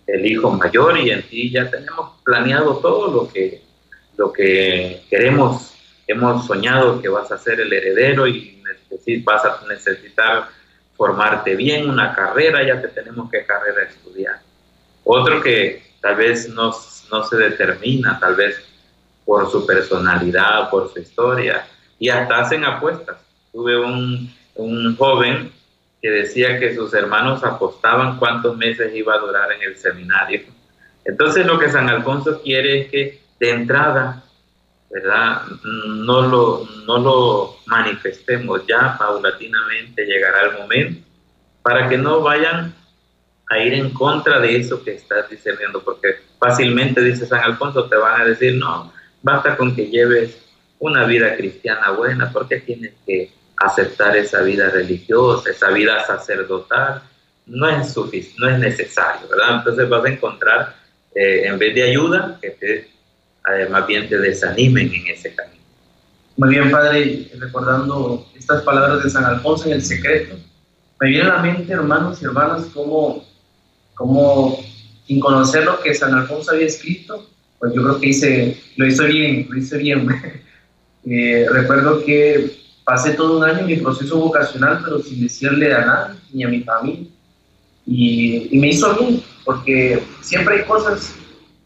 el 0.07 0.25
hijo 0.25 0.51
mayor 0.51 0.97
y 0.97 1.11
en 1.11 1.23
ti 1.23 1.51
ya 1.51 1.69
tenemos 1.69 2.21
planeado 2.23 2.77
todo 2.77 3.11
lo 3.11 3.31
que, 3.31 3.61
lo 4.17 4.33
que 4.33 5.03
queremos, 5.09 5.73
hemos 6.07 6.45
soñado 6.45 7.01
que 7.01 7.07
vas 7.07 7.31
a 7.31 7.37
ser 7.37 7.59
el 7.61 7.71
heredero 7.71 8.27
y 8.27 8.61
vas 9.23 9.45
a 9.45 9.59
necesitar 9.67 10.49
formarte 10.95 11.55
bien, 11.55 11.89
una 11.89 12.13
carrera, 12.13 12.65
ya 12.65 12.81
te 12.81 12.87
tenemos 12.89 13.29
que 13.29 13.45
carrera 13.45 13.83
estudiar. 13.83 14.39
Otro 15.03 15.41
que 15.41 15.83
tal 16.01 16.15
vez 16.15 16.47
no, 16.49 16.73
no 17.11 17.23
se 17.23 17.37
determina, 17.37 18.19
tal 18.19 18.35
vez 18.35 18.55
por 19.25 19.49
su 19.51 19.65
personalidad, 19.65 20.69
por 20.69 20.91
su 20.93 20.99
historia, 20.99 21.65
y 21.99 22.09
hasta 22.09 22.39
hacen 22.39 22.63
apuestas. 22.63 23.17
Tuve 23.51 23.79
un, 23.79 24.33
un 24.55 24.95
joven 24.97 25.51
que 26.03 26.11
decía 26.11 26.59
que 26.59 26.75
sus 26.75 26.93
hermanos 26.93 27.45
apostaban 27.45 28.19
cuántos 28.19 28.57
meses 28.57 28.93
iba 28.93 29.15
a 29.15 29.19
durar 29.19 29.53
en 29.53 29.61
el 29.63 29.77
seminario. 29.77 30.41
Entonces 31.05 31.45
lo 31.45 31.57
que 31.57 31.69
San 31.69 31.89
Alfonso 31.89 32.41
quiere 32.41 32.81
es 32.81 32.91
que 32.91 33.21
de 33.39 33.49
entrada, 33.49 34.21
¿verdad? 34.91 35.43
No 35.63 36.23
lo, 36.23 36.67
no 36.85 36.97
lo 36.97 37.55
manifestemos 37.67 38.67
ya, 38.67 38.97
paulatinamente 38.97 40.05
llegará 40.05 40.41
el 40.41 40.59
momento, 40.59 41.07
para 41.61 41.87
que 41.87 41.97
no 41.97 42.19
vayan 42.19 42.75
a 43.49 43.59
ir 43.59 43.73
en 43.73 43.91
contra 43.91 44.41
de 44.41 44.57
eso 44.57 44.83
que 44.83 44.95
estás 44.95 45.29
discerniendo, 45.29 45.81
porque 45.81 46.17
fácilmente, 46.37 46.99
dice 46.99 47.25
San 47.25 47.39
Alfonso, 47.39 47.85
te 47.85 47.95
van 47.95 48.19
a 48.19 48.25
decir, 48.25 48.55
no, 48.55 48.91
basta 49.21 49.55
con 49.55 49.73
que 49.73 49.87
lleves 49.87 50.37
una 50.79 51.05
vida 51.05 51.33
cristiana 51.37 51.91
buena, 51.91 52.29
porque 52.29 52.59
tienes 52.59 52.91
que 53.05 53.31
aceptar 53.65 54.15
esa 54.17 54.41
vida 54.41 54.69
religiosa, 54.69 55.49
esa 55.49 55.69
vida 55.69 56.05
sacerdotal, 56.05 57.01
no 57.45 57.69
es 57.69 57.95
no 58.37 58.49
es 58.49 58.59
necesario, 58.59 59.27
¿verdad? 59.29 59.57
Entonces 59.57 59.89
vas 59.89 60.05
a 60.05 60.09
encontrar 60.09 60.75
eh, 61.15 61.43
en 61.45 61.57
vez 61.57 61.75
de 61.75 61.83
ayuda, 61.83 62.37
que 62.41 62.51
te, 62.51 62.89
más 63.69 63.85
bien 63.87 64.07
te 64.07 64.17
desanimen 64.17 64.93
en 64.93 65.07
ese 65.07 65.33
camino. 65.35 65.61
Muy 66.37 66.49
bien, 66.49 66.71
Padre, 66.71 67.29
recordando 67.37 68.27
estas 68.35 68.63
palabras 68.63 69.03
de 69.03 69.09
San 69.09 69.25
Alfonso 69.25 69.67
en 69.67 69.73
el 69.73 69.83
secreto, 69.83 70.35
me 70.99 71.09
viene 71.09 71.29
a 71.29 71.35
la 71.35 71.41
mente, 71.41 71.71
hermanos 71.71 72.21
y 72.21 72.25
hermanas, 72.25 72.65
como, 72.73 73.25
como 73.93 74.59
sin 75.05 75.19
conocer 75.19 75.65
lo 75.65 75.79
que 75.81 75.93
San 75.93 76.13
Alfonso 76.13 76.51
había 76.51 76.67
escrito, 76.67 77.29
pues 77.59 77.73
yo 77.73 77.83
creo 77.83 77.99
que 77.99 78.07
hice, 78.07 78.57
lo 78.77 78.87
hizo 78.87 79.05
bien, 79.05 79.47
lo 79.49 79.57
hice 79.57 79.77
bien. 79.77 80.07
eh, 81.05 81.45
recuerdo 81.51 82.03
que 82.03 82.62
pasé 82.83 83.13
todo 83.13 83.37
un 83.37 83.43
año 83.43 83.59
en 83.59 83.65
mi 83.67 83.77
proceso 83.77 84.17
vocacional, 84.19 84.81
pero 84.83 84.99
sin 84.99 85.21
decirle 85.21 85.73
a 85.73 85.85
nadie, 85.85 86.19
ni 86.31 86.43
a 86.43 86.47
mi 86.47 86.61
familia. 86.61 87.07
Y, 87.85 88.47
y 88.51 88.59
me 88.59 88.69
hizo 88.69 88.93
bien, 88.95 89.21
porque 89.43 90.01
siempre 90.21 90.59
hay 90.59 90.65
cosas, 90.65 91.15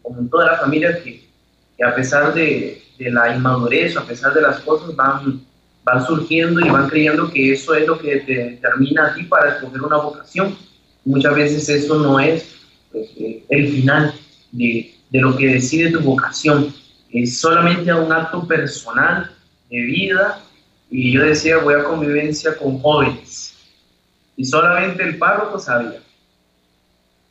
como 0.02 0.20
en 0.20 0.28
toda 0.28 0.52
la 0.52 0.58
familia, 0.58 1.02
que, 1.02 1.28
que 1.76 1.84
a 1.84 1.94
pesar 1.94 2.34
de, 2.34 2.82
de, 2.98 3.10
la 3.10 3.34
inmadurez, 3.34 3.96
a 3.96 4.04
pesar 4.04 4.34
de 4.34 4.42
las 4.42 4.60
cosas, 4.60 4.94
van, 4.96 5.40
van 5.84 6.06
surgiendo 6.06 6.60
y 6.60 6.68
van 6.68 6.88
creyendo 6.88 7.30
que 7.30 7.52
eso 7.52 7.74
es 7.74 7.86
lo 7.86 7.98
que 7.98 8.16
te 8.20 8.34
determina 8.34 9.08
a 9.08 9.14
ti 9.14 9.24
para 9.24 9.54
escoger 9.54 9.82
una 9.82 9.96
vocación. 9.96 10.56
Muchas 11.04 11.34
veces 11.34 11.68
eso 11.68 11.98
no 11.98 12.18
es 12.20 12.56
pues, 12.92 13.08
eh, 13.16 13.44
el 13.48 13.68
final 13.68 14.14
de, 14.52 14.94
de 15.10 15.20
lo 15.20 15.36
que 15.36 15.46
decide 15.46 15.92
tu 15.92 16.00
vocación. 16.00 16.74
Es 17.10 17.38
solamente 17.38 17.92
un 17.94 18.12
acto 18.12 18.46
personal 18.46 19.30
de 19.70 19.80
vida 19.82 20.42
y 20.90 21.12
yo 21.12 21.22
decía, 21.24 21.58
voy 21.58 21.74
a 21.74 21.84
convivencia 21.84 22.56
con 22.56 22.78
jóvenes. 22.78 23.54
Y 24.36 24.44
solamente 24.44 25.02
el 25.02 25.18
párroco 25.18 25.58
sabía. 25.58 26.00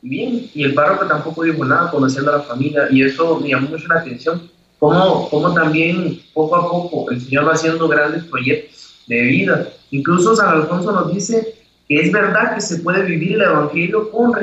Bien, 0.00 0.48
y 0.54 0.62
el 0.62 0.74
párroco 0.74 1.06
tampoco 1.06 1.42
dijo 1.42 1.64
nada 1.64 1.90
conociendo 1.90 2.32
a 2.32 2.38
la 2.38 2.42
familia, 2.44 2.86
y 2.90 3.02
eso 3.02 3.40
me 3.40 3.48
llamó 3.48 3.70
mucho 3.70 3.88
la 3.88 4.00
atención. 4.00 4.48
Cómo, 4.78 5.28
cómo 5.28 5.52
también 5.54 6.20
poco 6.32 6.54
a 6.54 6.70
poco 6.70 7.10
el 7.10 7.20
Señor 7.20 7.48
va 7.48 7.54
haciendo 7.54 7.88
grandes 7.88 8.22
proyectos 8.24 9.04
de 9.08 9.22
vida. 9.22 9.68
Incluso 9.90 10.36
San 10.36 10.50
Alfonso 10.50 10.92
nos 10.92 11.12
dice 11.12 11.54
que 11.88 12.00
es 12.00 12.12
verdad 12.12 12.54
que 12.54 12.60
se 12.60 12.78
puede 12.78 13.02
vivir 13.02 13.32
el 13.32 13.42
Evangelio 13.42 14.08
con 14.12 14.34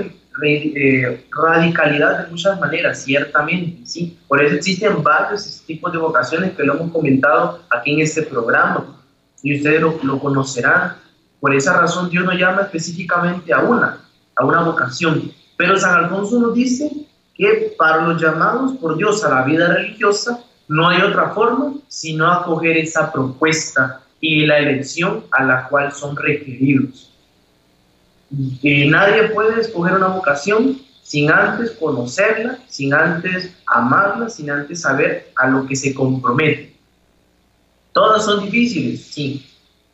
eh, 0.43 1.25
radicalidad 1.31 2.25
de 2.25 2.31
muchas 2.31 2.59
maneras, 2.59 3.03
ciertamente, 3.03 3.85
¿sí? 3.85 4.17
Por 4.27 4.43
eso 4.43 4.55
existen 4.55 5.01
varios 5.01 5.63
tipos 5.65 5.93
de 5.93 5.99
vocaciones 5.99 6.51
que 6.51 6.63
lo 6.63 6.73
hemos 6.73 6.91
comentado 6.91 7.61
aquí 7.69 7.93
en 7.93 8.01
este 8.01 8.23
programa 8.23 8.95
y 9.43 9.57
ustedes 9.57 9.81
lo, 9.81 10.19
conocerán. 10.19 10.97
Por 11.39 11.53
esa 11.55 11.79
razón 11.79 12.09
Dios 12.09 12.25
nos 12.25 12.35
llama 12.35 12.63
específicamente 12.63 13.53
a 13.53 13.59
una, 13.59 13.99
a 14.35 14.45
una 14.45 14.61
vocación. 14.61 15.31
Pero 15.57 15.77
San 15.77 16.03
Alfonso 16.03 16.39
nos 16.39 16.53
dice 16.53 16.91
que 17.35 17.75
para 17.77 18.07
los 18.07 18.21
llamados 18.21 18.73
por 18.77 18.97
Dios 18.97 19.23
a 19.23 19.29
la 19.29 19.43
vida 19.43 19.67
religiosa 19.67 20.43
no 20.67 20.89
hay 20.89 21.01
otra 21.01 21.29
forma 21.31 21.73
sino 21.87 22.31
acoger 22.31 22.77
esa 22.77 23.11
propuesta 23.11 24.01
y 24.19 24.45
la 24.45 24.57
elección 24.57 25.23
a 25.31 25.43
la 25.43 25.67
cual 25.67 25.91
son 25.91 26.15
requeridos. 26.15 27.11
Y 28.61 28.89
nadie 28.89 29.29
puede 29.29 29.61
escoger 29.61 29.93
una 29.93 30.07
vocación 30.07 30.81
sin 31.03 31.31
antes 31.31 31.71
conocerla, 31.71 32.57
sin 32.67 32.93
antes 32.93 33.51
amarla, 33.67 34.27
sin 34.27 34.49
antes 34.49 34.81
saber 34.81 35.31
a 35.35 35.47
lo 35.47 35.67
que 35.67 35.75
se 35.75 35.93
compromete. 35.93 36.74
Todas 37.95 38.25
son 38.25 38.43
difíciles, 38.43 39.05
sí. 39.05 39.49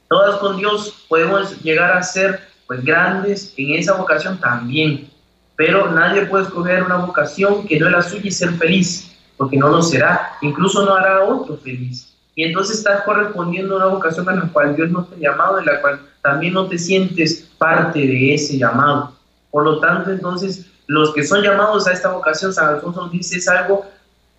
Todas 0.09 0.37
con 0.37 0.57
Dios 0.57 1.05
podemos 1.07 1.61
llegar 1.61 1.95
a 1.95 2.01
ser 2.01 2.47
pues 2.65 2.83
grandes 2.83 3.53
en 3.57 3.75
esa 3.75 3.93
vocación 3.93 4.39
también. 4.39 5.07
Pero 5.55 5.91
nadie 5.91 6.25
puede 6.25 6.45
escoger 6.45 6.81
una 6.81 6.95
vocación 6.95 7.67
que 7.67 7.79
no 7.79 7.85
es 7.85 7.91
la 7.91 8.01
suya 8.01 8.23
y 8.23 8.31
ser 8.31 8.53
feliz, 8.53 9.15
porque 9.37 9.55
no 9.55 9.69
lo 9.69 9.83
será. 9.83 10.33
Incluso 10.41 10.83
no 10.83 10.95
hará 10.95 11.17
a 11.17 11.23
otro 11.25 11.57
feliz. 11.57 12.11
Y 12.33 12.43
entonces 12.43 12.79
estás 12.79 13.03
correspondiendo 13.03 13.75
a 13.75 13.85
una 13.85 13.93
vocación 13.93 14.27
a 14.29 14.33
la 14.33 14.49
cual 14.51 14.75
Dios 14.75 14.89
no 14.89 15.05
te 15.05 15.17
ha 15.17 15.31
llamado, 15.31 15.59
en 15.59 15.67
la 15.67 15.79
cual 15.79 15.99
también 16.23 16.55
no 16.55 16.67
te 16.67 16.79
sientes 16.79 17.51
parte 17.59 17.99
de 17.99 18.33
ese 18.33 18.57
llamado. 18.57 19.13
Por 19.51 19.63
lo 19.63 19.79
tanto, 19.79 20.09
entonces, 20.09 20.65
los 20.87 21.13
que 21.13 21.23
son 21.23 21.43
llamados 21.43 21.85
a 21.85 21.91
esta 21.91 22.09
vocación, 22.09 22.51
San 22.51 22.69
Alfonso 22.69 23.09
dice, 23.09 23.37
es 23.37 23.47
algo 23.47 23.85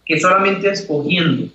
que 0.05 0.18
solamente 0.18 0.68
escogiendo, 0.68 1.46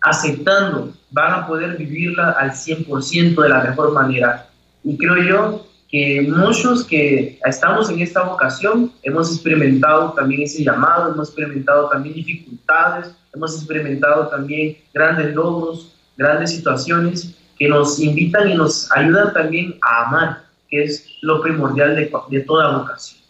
aceptando, 0.00 0.92
van 1.10 1.32
a 1.32 1.46
poder 1.46 1.76
vivirla 1.76 2.30
al 2.32 2.52
100% 2.52 3.42
de 3.42 3.48
la 3.48 3.64
mejor 3.64 3.92
manera. 3.92 4.48
Y 4.84 4.96
creo 4.96 5.16
yo 5.22 5.66
que 5.90 6.22
muchos 6.28 6.84
que 6.84 7.38
estamos 7.44 7.88
en 7.90 8.00
esta 8.00 8.22
vocación 8.22 8.92
hemos 9.02 9.32
experimentado 9.32 10.12
también 10.12 10.42
ese 10.42 10.62
llamado, 10.62 11.12
hemos 11.12 11.28
experimentado 11.28 11.88
también 11.88 12.14
dificultades, 12.14 13.14
hemos 13.34 13.56
experimentado 13.56 14.28
también 14.28 14.76
grandes 14.92 15.34
logros, 15.34 15.94
grandes 16.16 16.50
situaciones 16.50 17.34
que 17.58 17.68
nos 17.68 17.98
invitan 17.98 18.50
y 18.50 18.54
nos 18.54 18.90
ayudan 18.92 19.32
también 19.32 19.76
a 19.82 20.06
amar, 20.06 20.44
que 20.68 20.84
es 20.84 21.06
lo 21.22 21.42
primordial 21.42 21.96
de, 21.96 22.10
de 22.30 22.40
toda 22.40 22.78
vocación. 22.78 23.20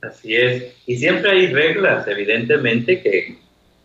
Así 0.00 0.34
es. 0.34 0.74
Y 0.86 0.96
siempre 0.96 1.30
hay 1.30 1.52
reglas, 1.52 2.06
evidentemente, 2.06 3.02
que, 3.02 3.38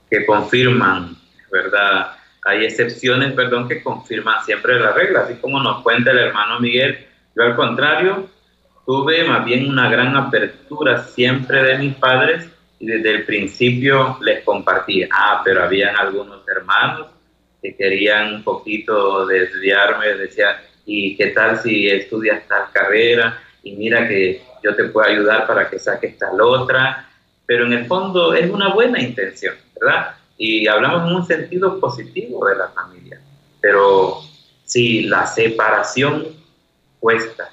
que 0.09 0.25
confirman, 0.25 1.15
¿verdad? 1.51 2.13
Hay 2.45 2.65
excepciones, 2.65 3.33
perdón, 3.33 3.67
que 3.67 3.83
confirman 3.83 4.43
siempre 4.45 4.79
las 4.79 4.95
reglas, 4.95 5.25
así 5.25 5.35
como 5.39 5.59
nos 5.59 5.83
cuenta 5.83 6.11
el 6.11 6.19
hermano 6.19 6.59
Miguel. 6.59 7.05
Yo 7.35 7.43
al 7.43 7.55
contrario, 7.55 8.29
tuve 8.85 9.23
más 9.23 9.45
bien 9.45 9.69
una 9.69 9.89
gran 9.89 10.15
apertura 10.15 11.03
siempre 11.03 11.63
de 11.63 11.77
mis 11.77 11.95
padres 11.95 12.49
y 12.79 12.87
desde 12.87 13.11
el 13.11 13.25
principio 13.25 14.17
les 14.21 14.43
compartí. 14.43 15.03
Ah, 15.11 15.41
pero 15.43 15.63
habían 15.63 15.95
algunos 15.95 16.47
hermanos 16.47 17.07
que 17.61 17.75
querían 17.75 18.35
un 18.35 18.43
poquito 18.43 19.25
desviarme, 19.25 20.15
decía, 20.15 20.61
¿y 20.85 21.15
qué 21.17 21.27
tal 21.27 21.59
si 21.59 21.89
estudias 21.89 22.47
tal 22.47 22.71
carrera? 22.71 23.41
Y 23.63 23.73
mira 23.73 24.07
que 24.07 24.41
yo 24.63 24.75
te 24.75 24.85
puedo 24.85 25.07
ayudar 25.07 25.45
para 25.45 25.69
que 25.69 25.77
saques 25.77 26.17
tal 26.17 26.39
otra. 26.41 27.05
Pero 27.45 27.65
en 27.65 27.73
el 27.73 27.85
fondo 27.85 28.33
es 28.33 28.49
una 28.49 28.73
buena 28.73 29.01
intención, 29.01 29.55
¿verdad? 29.79 30.15
Y 30.39 30.67
hablamos 30.67 31.07
en 31.07 31.15
un 31.17 31.27
sentido 31.27 31.79
positivo 31.79 32.47
de 32.47 32.55
la 32.55 32.69
familia. 32.69 33.21
Pero 33.61 34.21
si 34.65 35.03
la 35.03 35.27
separación 35.27 36.27
cuesta 36.99 37.51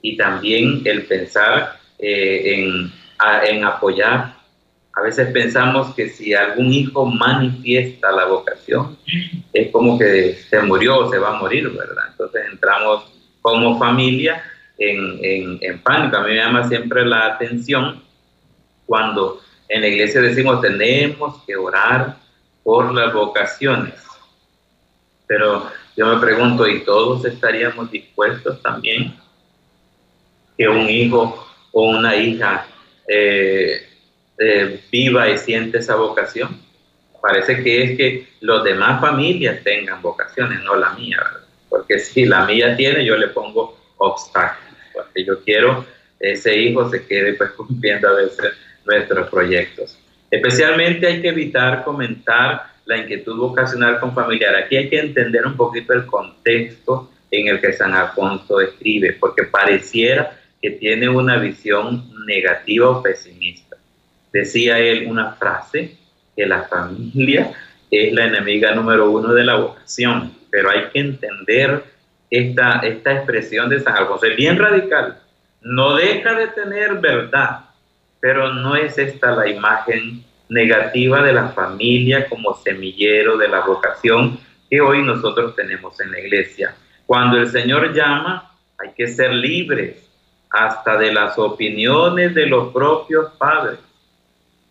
y 0.00 0.16
también 0.16 0.80
el 0.86 1.04
pensar 1.04 1.78
eh, 1.98 2.54
en, 2.54 2.92
en 3.46 3.64
apoyar 3.64 4.38
a 4.98 5.02
veces 5.02 5.30
pensamos 5.30 5.94
que 5.94 6.08
si 6.08 6.34
algún 6.34 6.72
hijo 6.72 7.06
manifiesta 7.06 8.10
la 8.10 8.24
vocación, 8.24 8.98
es 9.52 9.70
como 9.70 9.96
que 9.96 10.34
se 10.34 10.60
murió 10.62 10.98
o 10.98 11.10
se 11.10 11.18
va 11.18 11.36
a 11.36 11.40
morir, 11.40 11.70
¿verdad? 11.70 12.06
Entonces 12.10 12.42
entramos 12.50 13.04
como 13.40 13.78
familia 13.78 14.42
en, 14.76 15.20
en, 15.22 15.58
en 15.62 15.78
pánico. 15.82 16.16
A 16.16 16.22
mí 16.22 16.30
me 16.30 16.36
llama 16.36 16.66
siempre 16.66 17.06
la 17.06 17.26
atención 17.26 18.02
cuando 18.86 19.40
en 19.68 19.82
la 19.82 19.86
iglesia 19.86 20.20
decimos 20.20 20.60
tenemos 20.60 21.44
que 21.44 21.54
orar 21.54 22.16
por 22.68 22.92
las 22.92 23.14
vocaciones. 23.14 23.94
Pero 25.26 25.70
yo 25.96 26.04
me 26.04 26.20
pregunto, 26.20 26.68
¿y 26.68 26.84
todos 26.84 27.24
estaríamos 27.24 27.90
dispuestos 27.90 28.60
también 28.60 29.18
que 30.58 30.68
un 30.68 30.86
hijo 30.86 31.48
o 31.72 31.82
una 31.88 32.14
hija 32.14 32.66
eh, 33.08 33.88
eh, 34.38 34.80
viva 34.92 35.30
y 35.30 35.38
siente 35.38 35.78
esa 35.78 35.94
vocación. 35.94 36.60
Parece 37.22 37.64
que 37.64 37.84
es 37.84 37.96
que 37.96 38.28
los 38.40 38.62
demás 38.62 39.00
familias 39.00 39.64
tengan 39.64 40.02
vocaciones, 40.02 40.62
no 40.62 40.76
la 40.76 40.90
mía, 40.90 41.26
porque 41.70 41.98
si 41.98 42.26
la 42.26 42.44
mía 42.44 42.76
tiene, 42.76 43.02
yo 43.02 43.16
le 43.16 43.28
pongo 43.28 43.80
obstáculos, 43.96 44.76
porque 44.92 45.24
yo 45.24 45.42
quiero 45.42 45.86
ese 46.20 46.54
hijo 46.54 46.90
se 46.90 47.06
quede 47.06 47.32
pues 47.32 47.52
cumpliendo 47.52 48.08
a 48.08 48.12
veces 48.12 48.52
nuestros 48.84 49.30
proyectos. 49.30 49.98
Especialmente 50.30 51.06
hay 51.06 51.22
que 51.22 51.28
evitar 51.28 51.84
comentar 51.84 52.66
la 52.84 52.98
inquietud 52.98 53.38
vocacional 53.38 54.00
con 54.00 54.14
familiar. 54.14 54.56
Aquí 54.56 54.76
hay 54.76 54.88
que 54.88 54.98
entender 54.98 55.46
un 55.46 55.56
poquito 55.56 55.92
el 55.92 56.06
contexto 56.06 57.10
en 57.30 57.48
el 57.48 57.60
que 57.60 57.72
San 57.72 57.94
Alfonso 57.94 58.60
escribe, 58.60 59.14
porque 59.14 59.44
pareciera 59.44 60.38
que 60.60 60.70
tiene 60.70 61.08
una 61.08 61.36
visión 61.36 62.10
negativa 62.26 62.90
o 62.90 63.02
pesimista. 63.02 63.76
Decía 64.32 64.78
él 64.78 65.06
una 65.06 65.32
frase, 65.32 65.96
que 66.38 66.46
la 66.46 66.62
familia 66.62 67.52
es 67.90 68.12
la 68.12 68.26
enemiga 68.26 68.74
número 68.74 69.10
uno 69.10 69.34
de 69.34 69.44
la 69.44 69.56
vocación, 69.56 70.32
pero 70.50 70.70
hay 70.70 70.84
que 70.92 71.00
entender 71.00 71.82
esta, 72.30 72.80
esta 72.80 73.12
expresión 73.12 73.68
de 73.68 73.80
San 73.80 73.96
Alfonso, 73.96 74.26
es 74.26 74.36
bien 74.36 74.56
radical, 74.56 75.18
no 75.62 75.96
deja 75.96 76.34
de 76.34 76.46
tener 76.48 76.94
verdad, 77.00 77.67
pero 78.20 78.52
no 78.54 78.76
es 78.76 78.98
esta 78.98 79.32
la 79.32 79.48
imagen 79.48 80.24
negativa 80.48 81.22
de 81.22 81.32
la 81.32 81.48
familia 81.48 82.28
como 82.28 82.54
semillero 82.54 83.36
de 83.36 83.48
la 83.48 83.60
vocación 83.60 84.38
que 84.68 84.80
hoy 84.80 85.02
nosotros 85.02 85.54
tenemos 85.54 86.00
en 86.00 86.12
la 86.12 86.20
iglesia. 86.20 86.74
Cuando 87.06 87.38
el 87.38 87.48
Señor 87.48 87.94
llama, 87.94 88.50
hay 88.78 88.90
que 88.96 89.08
ser 89.08 89.32
libres 89.32 90.08
hasta 90.50 90.96
de 90.96 91.12
las 91.12 91.38
opiniones 91.38 92.34
de 92.34 92.46
los 92.46 92.72
propios 92.72 93.32
padres 93.32 93.78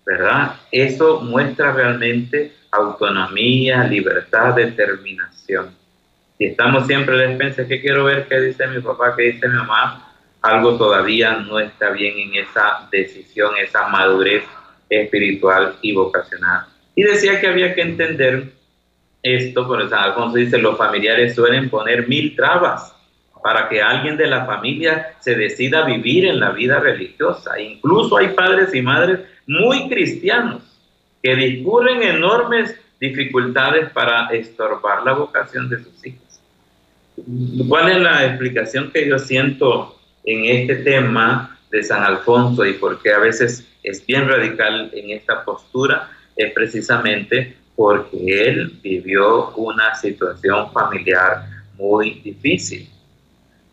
¿verdad? 0.08 0.56
Eso 0.72 1.20
muestra 1.20 1.74
realmente 1.74 2.54
autonomía, 2.72 3.84
libertad, 3.84 4.56
determinación. 4.56 5.76
Si 6.38 6.46
estamos 6.46 6.88
siempre 6.88 7.22
a 7.22 7.28
la 7.28 7.54
¿qué 7.68 7.82
quiero 7.82 8.06
ver? 8.06 8.26
¿Qué 8.30 8.40
dice 8.40 8.68
mi 8.68 8.80
papá? 8.80 9.16
¿Qué 9.18 9.24
dice 9.24 9.50
mi 9.50 9.56
mamá? 9.56 10.07
Algo 10.41 10.78
todavía 10.78 11.34
no 11.34 11.60
está 11.60 11.89
bien 11.89 12.17
en 12.19 12.43
esa 12.43 12.88
decisión, 12.91 13.52
esa 13.58 13.88
madurez 13.88 14.43
espiritual 14.89 15.76
y 15.82 15.93
vocacional. 15.93 16.65
Y 16.95 17.04
decía 17.04 17.39
que 17.39 17.47
había 17.47 17.73
que 17.76 17.82
entender 17.82 18.54
esto, 19.23 19.67
por 19.67 19.89
San 19.89 20.00
Alfonso 20.00 20.38
dice, 20.38 20.58
los 20.58 20.78
familiares 20.78 21.36
suelen 21.36 21.69
poner 21.69 22.08
mil 22.08 22.36
trabas 22.36 22.93
para 23.43 23.67
que 23.69 23.82
alguien 23.82 24.17
de 24.17 24.28
la 24.28 24.45
familia 24.45 25.15
se 25.19 25.36
decida 25.36 25.86
vivir 25.86 26.26
en 26.26 26.39
la 26.39 26.52
vida 26.52 26.80
religiosa. 26.80 27.60
Incluso 27.60 28.17
hay 28.17 28.30
padres 28.30 28.73
y 28.73 28.82
madres 28.82 29.19
muy 29.45 29.89
cristianos 29.89 30.62
que 31.21 31.36
discurren 31.36 32.04
enormes 32.04 32.80
dificultades 33.00 33.89
para 33.91 34.28
estorbar 34.28 35.04
la 35.04 35.13
vocación 35.13 35.69
de 35.69 35.84
sus 35.84 36.06
hijos. 36.06 36.41
¿Cuál 37.67 37.91
es 37.91 37.97
la 38.00 38.26
explicación 38.26 38.91
que 38.91 39.08
yo 39.08 39.17
siento 39.19 39.97
en 40.28 40.44
este 40.44 40.76
tema 40.84 41.58
de 41.72 41.82
San 41.82 42.04
Alfonso 42.04 42.66
y 42.66 42.74
por 42.74 43.02
qué 43.02 43.13
a 43.13 43.20
veces 43.20 43.66
es 43.82 44.06
bien 44.06 44.28
radical 44.28 44.92
en 44.94 45.12
esta 45.12 45.44
postura? 45.44 46.12
Es 46.36 46.52
precisamente 46.52 47.56
porque 47.76 48.50
él 48.50 48.78
vivió 48.84 49.52
una 49.52 49.96
situación 49.96 50.72
familiar 50.74 51.46
muy 51.78 52.16
difícil. 52.20 52.90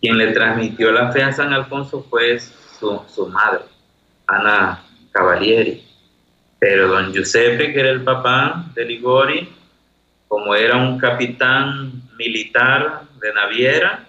Quien 0.01 0.17
le 0.17 0.33
transmitió 0.33 0.93
la 0.93 1.11
fe 1.11 1.25
a 1.25 1.33
San 1.33 1.53
Alfonso 1.53 2.07
fue 2.09 2.39
su, 2.39 3.27
madre, 3.27 3.65
Ana 4.29 4.85
Cavalieri. 5.11 5.85
Pero 6.61 6.89
don 6.89 7.13
Giuseppe, 7.13 7.73
que 7.73 7.81
era 7.81 7.91
el 7.91 8.05
papá 8.05 8.67
de 8.75 8.85
Ligori, 8.85 9.49
como 10.29 10.55
era 10.55 10.77
un 10.77 10.99
capitán 10.99 12.03
militar 12.17 13.03
de 13.21 13.33
naviera, 13.35 14.05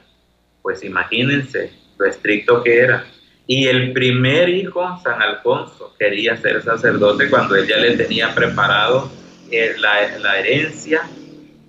pues 0.61 0.83
imagínense 0.83 1.84
lo 1.97 2.05
estricto 2.05 2.63
que 2.63 2.79
era. 2.79 3.05
Y 3.47 3.67
el 3.67 3.93
primer 3.93 4.49
hijo, 4.49 4.99
San 5.03 5.21
Alfonso, 5.21 5.95
quería 5.99 6.35
ser 6.37 6.63
sacerdote 6.63 7.29
cuando 7.29 7.55
ella 7.55 7.77
le 7.77 7.95
tenía 7.95 8.33
preparado 8.33 9.11
eh, 9.51 9.75
la, 9.77 10.17
la, 10.17 10.39
herencia, 10.39 11.03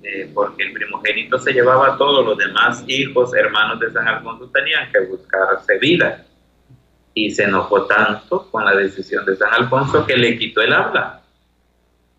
eh, 0.02 0.30
porque 0.32 0.62
el 0.62 0.72
primogénito 0.72 1.38
se 1.38 1.52
llevaba 1.52 1.98
todos 1.98 2.24
los 2.24 2.38
demás 2.38 2.82
hijos, 2.86 3.34
hermanos 3.34 3.78
de 3.80 3.92
San 3.92 4.08
Alfonso, 4.08 4.50
tenían 4.52 4.90
que 4.90 5.00
buscarse 5.00 5.78
vida 5.78 6.24
y 7.12 7.30
se 7.30 7.44
enojó 7.44 7.86
tanto 7.86 8.50
con 8.50 8.64
la 8.64 8.74
decisión 8.74 9.24
de 9.26 9.36
San 9.36 9.52
Alfonso 9.52 10.06
que 10.06 10.16
le 10.16 10.38
quitó 10.38 10.62
el 10.62 10.72
habla. 10.72 11.22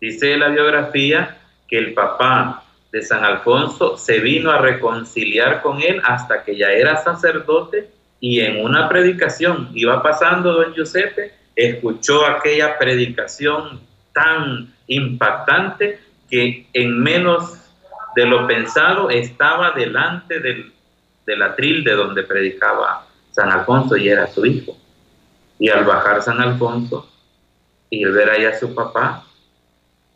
Dice 0.00 0.36
la 0.36 0.48
biografía 0.48 1.38
que 1.66 1.78
el 1.78 1.94
papá 1.94 2.64
de 2.92 3.02
San 3.02 3.24
Alfonso 3.24 3.96
se 3.96 4.20
vino 4.20 4.50
a 4.50 4.58
reconciliar 4.58 5.62
con 5.62 5.82
él 5.82 6.00
hasta 6.04 6.42
que 6.42 6.56
ya 6.56 6.68
era 6.68 7.02
sacerdote 7.02 7.90
y 8.20 8.40
en 8.40 8.64
una 8.64 8.88
predicación 8.88 9.70
iba 9.74 10.02
pasando 10.02 10.52
don 10.52 10.74
Giuseppe, 10.74 11.32
escuchó 11.54 12.26
aquella 12.26 12.78
predicación 12.78 13.80
tan 14.12 14.72
impactante 14.86 16.00
que 16.28 16.66
en 16.72 17.00
menos 17.00 17.58
de 18.16 18.26
lo 18.26 18.46
pensado 18.46 19.10
estaba 19.10 19.72
delante 19.72 20.40
del, 20.40 20.72
del 21.26 21.42
atril 21.42 21.84
de 21.84 21.92
donde 21.92 22.24
predicaba 22.24 23.06
San 23.30 23.50
Alfonso 23.50 23.96
y 23.96 24.08
era 24.08 24.26
su 24.26 24.44
hijo. 24.44 24.76
Y 25.58 25.68
al 25.68 25.84
bajar 25.84 26.22
San 26.22 26.40
Alfonso 26.40 27.08
y 27.90 28.04
ver 28.04 28.30
ahí 28.30 28.44
a 28.44 28.58
su 28.58 28.74
papá, 28.74 29.24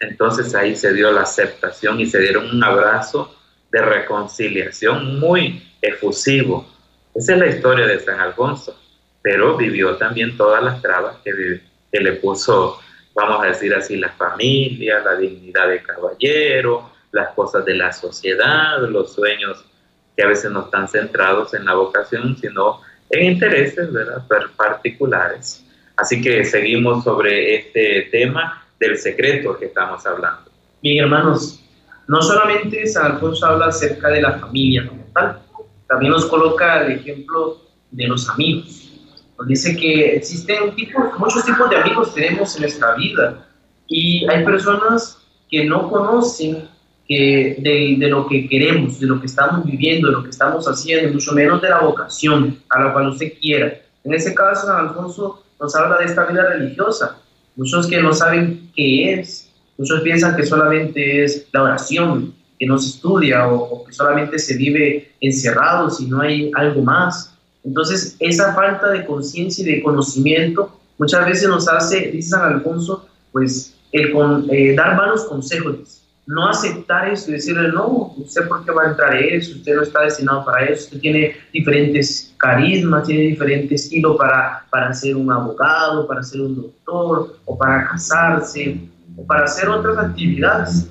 entonces 0.00 0.54
ahí 0.54 0.74
se 0.74 0.92
dio 0.92 1.12
la 1.12 1.22
aceptación 1.22 2.00
y 2.00 2.06
se 2.06 2.20
dieron 2.20 2.50
un 2.50 2.62
abrazo 2.62 3.34
de 3.70 3.80
reconciliación 3.80 5.20
muy 5.20 5.62
efusivo. 5.80 6.71
Esa 7.14 7.35
es 7.35 7.38
la 7.38 7.46
historia 7.46 7.87
de 7.87 8.01
San 8.01 8.20
Alfonso, 8.20 8.79
pero 9.20 9.57
vivió 9.57 9.96
también 9.96 10.37
todas 10.37 10.62
las 10.62 10.81
trabas 10.81 11.16
que, 11.25 11.61
que 11.92 12.01
le 12.01 12.12
puso, 12.14 12.79
vamos 13.14 13.44
a 13.44 13.48
decir 13.48 13.75
así, 13.75 13.96
la 13.96 14.11
familia, 14.11 15.01
la 15.01 15.16
dignidad 15.16 15.68
de 15.68 15.83
caballero, 15.83 16.90
las 17.12 17.35
cosas 17.35 17.64
de 17.64 17.75
la 17.75 17.92
sociedad, 17.92 18.81
los 18.88 19.12
sueños 19.12 19.64
que 20.16 20.22
a 20.22 20.29
veces 20.29 20.51
no 20.51 20.64
están 20.64 20.88
centrados 20.88 21.55
en 21.55 21.64
la 21.64 21.75
vocación, 21.75 22.37
sino 22.38 22.81
en 23.11 23.33
intereses 23.33 23.92
¿verdad? 23.92 24.25
particulares. 24.57 25.64
Así 25.96 26.20
que 26.22 26.44
seguimos 26.44 27.05
sobre 27.05 27.57
este 27.57 28.09
tema 28.11 28.66
del 28.81 28.98
secreto 28.98 29.59
que 29.59 29.66
estamos 29.66 30.05
hablando. 30.07 30.51
Bien, 30.83 31.05
hermanos, 31.05 31.62
no 32.09 32.20
solamente 32.20 32.87
San 32.87 33.12
Alfonso 33.12 33.46
habla 33.46 33.66
acerca 33.66 34.09
de 34.09 34.22
la 34.22 34.33
familia 34.33 34.88
como 34.88 35.05
tal, 35.14 35.41
también 35.92 36.12
nos 36.12 36.24
coloca 36.24 36.87
el 36.87 36.92
ejemplo 36.92 37.59
de 37.90 38.09
los 38.09 38.26
amigos. 38.31 38.90
Nos 39.38 39.46
dice 39.46 39.76
que 39.76 40.16
existen 40.16 40.74
tipos, 40.74 41.05
muchos 41.18 41.44
tipos 41.44 41.68
de 41.68 41.76
amigos 41.76 42.14
tenemos 42.14 42.55
en 42.57 42.62
nuestra 42.62 42.94
vida 42.94 43.46
y 43.88 44.26
hay 44.31 44.42
personas 44.42 45.18
que 45.50 45.66
no 45.66 45.90
conocen 45.90 46.66
de, 47.11 47.96
de, 47.98 48.09
lo 48.09 48.26
que 48.26 48.48
queremos, 48.48 49.00
de 49.00 49.07
lo 49.07 49.20
que 49.20 49.26
estamos 49.26 49.66
viviendo, 49.66 50.09
de 50.09 50.14
lo 50.14 50.22
que 50.22 50.31
estamos 50.31 50.66
haciendo, 50.66 51.12
mucho 51.12 51.33
menos 51.33 51.61
de 51.61 51.68
la 51.68 51.81
vocación 51.81 52.59
a 52.70 52.85
la 52.85 52.92
cual 52.94 53.09
usted 53.09 53.35
quiera. 53.38 53.78
En 54.02 54.14
ese 54.14 54.35
caso, 54.35 54.66
San 54.66 54.88
Alfonso 54.88 55.42
nos 55.61 55.76
habla 55.76 55.98
de 55.98 56.07
esta 56.07 56.24
vida 56.24 56.48
religiosa. 56.48 57.18
Muchos 57.55 57.87
que 57.87 58.02
no 58.02 58.14
saben 58.14 58.70
qué 58.74 59.12
es, 59.12 59.52
muchos 59.76 60.00
piensan 60.00 60.37
que 60.37 60.46
solamente 60.46 61.24
es 61.24 61.48
la 61.52 61.64
oración, 61.64 62.35
que 62.62 62.68
no 62.68 62.79
se 62.79 62.90
estudia 62.90 63.48
o, 63.48 63.85
que 63.85 63.92
solamente 63.92 64.38
se 64.38 64.57
vive 64.57 65.11
encerrado 65.20 65.90
si 65.90 66.07
no 66.07 66.20
hay 66.20 66.48
algo 66.55 66.81
más. 66.81 67.35
Entonces, 67.64 68.14
esa 68.20 68.55
falta 68.55 68.88
de 68.90 69.05
conciencia 69.05 69.66
y 69.66 69.75
de 69.75 69.83
conocimiento 69.83 70.79
muchas 70.96 71.27
veces 71.27 71.48
nos 71.48 71.66
hace, 71.66 72.12
dice 72.12 72.29
San 72.29 72.55
Alfonso, 72.55 73.09
pues 73.33 73.75
el 73.90 74.12
con, 74.12 74.46
eh, 74.48 74.77
dar 74.77 74.96
malos 74.96 75.25
consejos 75.25 76.03
no 76.25 76.46
aceptar 76.46 77.09
eso 77.09 77.31
y 77.31 77.35
decirle, 77.35 77.72
no, 77.72 78.14
usted 78.16 78.46
por 78.46 78.64
qué 78.64 78.70
va 78.70 78.85
a 78.85 78.90
entrar 78.90 79.16
eso, 79.16 79.57
usted 79.57 79.75
no 79.75 79.83
está 79.83 80.03
destinado 80.03 80.44
para 80.44 80.66
eso, 80.66 80.85
usted 80.85 81.01
tiene 81.01 81.37
diferentes 81.53 82.33
carismas, 82.38 83.09
tiene 83.09 83.22
diferente 83.22 83.75
estilo 83.75 84.16
para, 84.16 84.64
para 84.70 84.94
ser 84.94 85.16
un 85.16 85.33
abogado, 85.33 86.07
para 86.07 86.22
ser 86.22 86.42
un 86.42 86.55
doctor, 86.55 87.38
o 87.44 87.59
para 87.59 87.88
casarse, 87.88 88.88
o 89.16 89.27
para 89.27 89.46
hacer 89.46 89.68
otras 89.68 89.98
actividades. 89.98 90.88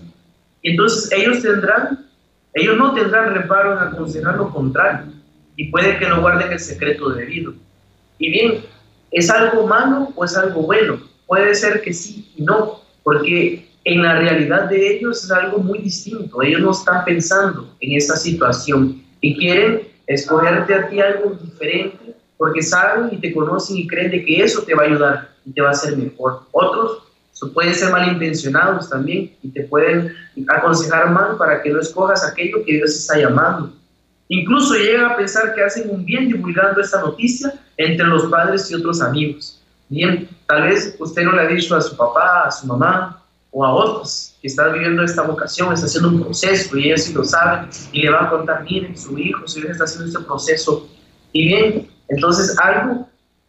Entonces 0.64 1.12
ellos 1.12 1.42
tendrán, 1.42 2.08
ellos 2.54 2.78
no 2.78 2.94
tendrán 2.94 3.34
reparo 3.34 3.74
en 3.74 3.80
aconsejar 3.80 4.38
lo 4.38 4.52
contrario, 4.52 5.12
y 5.56 5.70
puede 5.70 5.98
que 5.98 6.08
no 6.08 6.22
guarden 6.22 6.52
el 6.52 6.60
secreto 6.60 7.10
debido. 7.10 7.54
Y 8.18 8.32
bien, 8.32 8.66
¿es 9.12 9.30
algo 9.30 9.68
malo 9.68 10.10
o 10.16 10.26
es 10.26 10.36
algo 10.38 10.62
bueno? 10.62 11.00
Puede 11.28 11.54
ser 11.56 11.82
que 11.82 11.94
sí 11.94 12.32
y 12.36 12.44
no, 12.44 12.82
porque 13.04 13.68
en 13.84 14.02
la 14.02 14.20
realidad 14.20 14.70
de 14.70 14.96
ellos 14.96 15.24
es 15.24 15.32
algo 15.32 15.58
muy 15.58 15.80
distinto. 15.80 16.42
Ellos 16.42 16.62
no 16.62 16.72
están 16.72 17.04
pensando 17.06 17.74
en 17.80 17.98
esa 17.98 18.16
situación 18.16 19.04
y 19.22 19.38
quieren 19.38 19.88
escogerte 20.08 20.74
a 20.74 20.90
ti 20.90 21.00
algo 21.00 21.32
diferente 21.42 22.16
porque 22.38 22.62
saben 22.62 23.10
y 23.12 23.18
te 23.18 23.34
conocen 23.34 23.78
y 23.78 23.88
creen 23.88 24.12
de 24.12 24.26
que 24.26 24.44
eso 24.44 24.64
te 24.64 24.74
va 24.74 24.84
a 24.84 24.86
ayudar 24.88 25.30
y 25.46 25.52
te 25.52 25.62
va 25.62 25.70
a 25.70 25.72
hacer 25.72 25.96
mejor. 25.98 26.42
Otros 26.52 27.04
pueden 27.50 27.74
ser 27.74 27.92
malintencionados 27.92 28.90
también 28.90 29.36
y 29.42 29.50
te 29.50 29.64
pueden 29.64 30.16
aconsejar 30.48 31.12
mal 31.12 31.38
para 31.38 31.62
que 31.62 31.70
no 31.70 31.80
escojas 31.80 32.24
aquello 32.24 32.64
que 32.66 32.74
Dios 32.74 32.92
está 32.92 33.18
llamando. 33.18 33.74
Incluso 34.28 34.76
llega 34.76 35.10
a 35.10 35.18
pensar 35.18 35.54
que 35.54 35.64
hacen 35.64 35.90
un 35.90 36.06
bien 36.06 36.28
divulgando 36.30 36.80
esta 36.80 37.02
noticia 37.02 37.54
entre 37.78 38.06
los 38.06 38.26
padres 38.26 38.70
y 38.72 38.76
otros 38.76 39.02
amigos. 39.02 39.62
Bien, 39.90 40.30
tal 40.48 40.64
vez 40.64 40.96
usted 41.00 41.24
no 41.24 41.34
le 41.34 41.42
ha 41.42 41.48
dicho 41.48 41.76
a 41.76 41.82
su 41.82 41.98
papá, 41.98 42.44
a 42.46 42.52
su 42.52 42.66
mamá, 42.68 43.22
o 43.52 43.66
a 43.66 43.74
otros 43.74 44.36
que 44.42 44.48
están 44.48 44.74
viviendo 44.74 45.04
esta 45.04 45.24
vocación, 45.24 45.74
está 45.74 45.86
haciendo 45.86 46.10
un 46.10 46.24
proceso 46.24 46.78
y 46.78 46.86
ellos 46.86 47.04
sí 47.04 47.14
lo 47.14 47.24
saben 47.24 47.70
y 47.92 48.02
le 48.02 48.10
van 48.10 48.26
a 48.26 48.30
contar, 48.30 48.64
miren, 48.64 48.98
su 48.98 49.18
hijo, 49.18 49.46
su 49.48 49.60
hija 49.60 49.72
está 49.72 49.84
haciendo 49.84 50.08
este 50.08 50.24
proceso. 50.24 50.88
Y 51.34 51.48
bien, 51.48 51.90
entonces 52.08 52.58
algo 52.60 53.08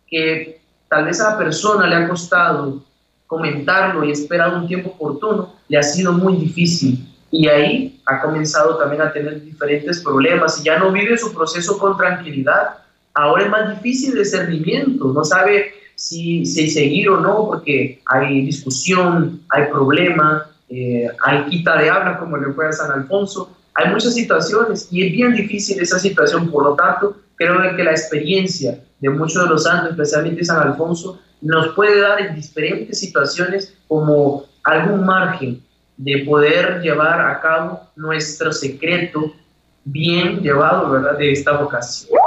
que 0.09 0.61
tal 0.89 1.07
vez 1.07 1.21
a 1.21 1.31
la 1.31 1.39
persona 1.39 1.87
le 1.87 1.97
ha 1.97 2.09
costado 2.09 2.85
comentarlo 3.33 4.05
y 4.05 4.11
esperar 4.11 4.53
un 4.53 4.69
tiempo 4.69 4.91
oportuno, 4.91 5.55
le 5.67 5.79
ha 5.79 5.83
sido 5.83 6.13
muy 6.13 6.37
difícil. 6.37 7.09
Y 7.31 7.49
ahí 7.49 7.99
ha 8.05 8.21
comenzado 8.21 8.77
también 8.77 9.01
a 9.01 9.11
tener 9.11 9.43
diferentes 9.43 10.03
problemas 10.03 10.61
y 10.61 10.65
ya 10.65 10.79
no 10.79 10.93
vive 10.93 11.17
su 11.17 11.33
proceso 11.33 11.79
con 11.79 11.97
tranquilidad. 11.97 12.77
Ahora 13.15 13.45
es 13.45 13.51
más 13.51 13.71
difícil 13.75 14.15
discernimiento, 14.15 15.15
no 15.15 15.25
sabe 15.25 15.73
si, 15.95 16.45
si 16.45 16.69
seguir 16.69 17.09
o 17.09 17.21
no, 17.21 17.47
porque 17.47 18.03
hay 18.05 18.45
discusión, 18.45 19.41
hay 19.49 19.65
problema, 19.71 20.47
eh, 20.69 21.09
hay 21.25 21.47
quita 21.49 21.79
de 21.79 21.89
habla, 21.89 22.19
como 22.19 22.37
le 22.37 22.53
fue 22.53 22.69
a 22.69 22.73
San 22.73 22.93
Alfonso. 22.93 23.51
Hay 23.77 23.91
muchas 23.95 24.13
situaciones 24.13 24.89
y 24.91 25.07
es 25.07 25.13
bien 25.13 25.33
difícil 25.33 25.81
esa 25.81 25.99
situación. 25.99 26.51
Por 26.51 26.65
lo 26.65 26.75
tanto, 26.75 27.17
creo 27.37 27.57
que 27.75 27.83
la 27.83 27.93
experiencia 27.93 28.79
de 29.01 29.09
muchos 29.09 29.43
de 29.43 29.49
los 29.49 29.63
santos, 29.63 29.93
especialmente 29.93 30.45
San 30.45 30.61
Alfonso, 30.69 31.19
nos 31.43 31.75
puede 31.75 32.01
dar 32.01 32.21
en 32.21 32.35
diferentes 32.35 33.01
situaciones 33.01 33.77
como 33.89 34.45
algún 34.65 35.05
margen 35.05 35.63
de 35.97 36.19
poder 36.25 36.81
llevar 36.81 37.21
a 37.21 37.41
cabo 37.41 37.81
nuestro 37.97 38.53
secreto 38.53 39.35
bien 39.85 40.41
llevado, 40.41 40.91
¿verdad?, 40.91 41.19
de 41.19 41.33
esta 41.33 41.53
vocación. 41.53 42.19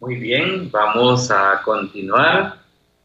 Muy 0.00 0.14
bien, 0.14 0.70
vamos 0.70 1.30
a 1.30 1.60
continuar 1.64 2.54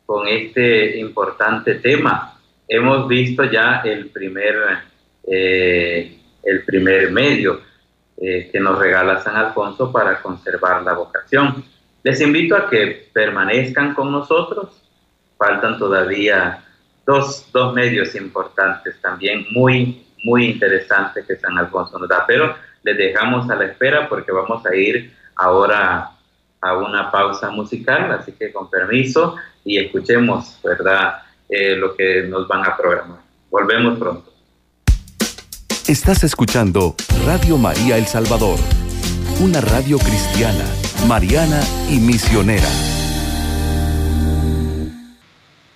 con 0.06 0.28
este 0.28 1.00
importante 1.00 1.76
tema. 1.76 2.40
Hemos 2.68 3.08
visto 3.08 3.44
ya 3.46 3.82
el 3.84 4.10
primer, 4.10 4.56
eh, 5.28 6.20
el 6.44 6.64
primer 6.64 7.12
medio 7.12 7.62
eh, 8.18 8.50
que 8.52 8.60
nos 8.60 8.78
regala 8.78 9.22
San 9.22 9.36
Alfonso 9.36 9.92
para 9.92 10.22
conservar 10.22 10.84
la 10.84 10.94
vocación. 10.94 11.64
Les 12.04 12.22
invito 12.22 12.56
a 12.56 12.70
que 12.70 13.10
permanezcan 13.12 13.96
con 13.96 14.12
nosotros. 14.12 14.83
Faltan 15.44 15.78
todavía 15.78 16.64
dos, 17.06 17.50
dos 17.52 17.74
medios 17.74 18.16
importantes 18.16 18.96
también, 19.02 19.46
muy, 19.52 20.06
muy 20.24 20.46
interesantes 20.46 21.26
que 21.26 21.36
San 21.36 21.58
Alfonso 21.58 22.00
nos 22.00 22.08
da, 22.08 22.24
pero 22.26 22.56
les 22.82 22.98
dejamos 22.98 23.50
a 23.50 23.56
la 23.56 23.66
espera 23.66 24.08
porque 24.08 24.32
vamos 24.32 24.66
a 24.66 24.74
ir 24.74 25.14
ahora 25.36 26.12
a 26.62 26.78
una 26.78 27.12
pausa 27.12 27.50
musical, 27.50 28.10
así 28.14 28.32
que 28.32 28.54
con 28.54 28.70
permiso 28.70 29.36
y 29.66 29.80
escuchemos, 29.80 30.60
¿verdad?, 30.64 31.24
eh, 31.50 31.76
lo 31.76 31.94
que 31.94 32.24
nos 32.24 32.48
van 32.48 32.66
a 32.66 32.78
programar. 32.78 33.20
Volvemos 33.52 34.00
pronto. 34.00 34.32
Estás 35.90 36.24
escuchando 36.24 36.96
Radio 37.26 37.58
María 37.58 37.98
El 37.98 38.06
Salvador, 38.06 38.58
una 39.42 39.60
radio 39.60 39.98
cristiana, 39.98 40.64
mariana 41.06 41.60
y 41.90 42.00
misionera. 42.00 42.93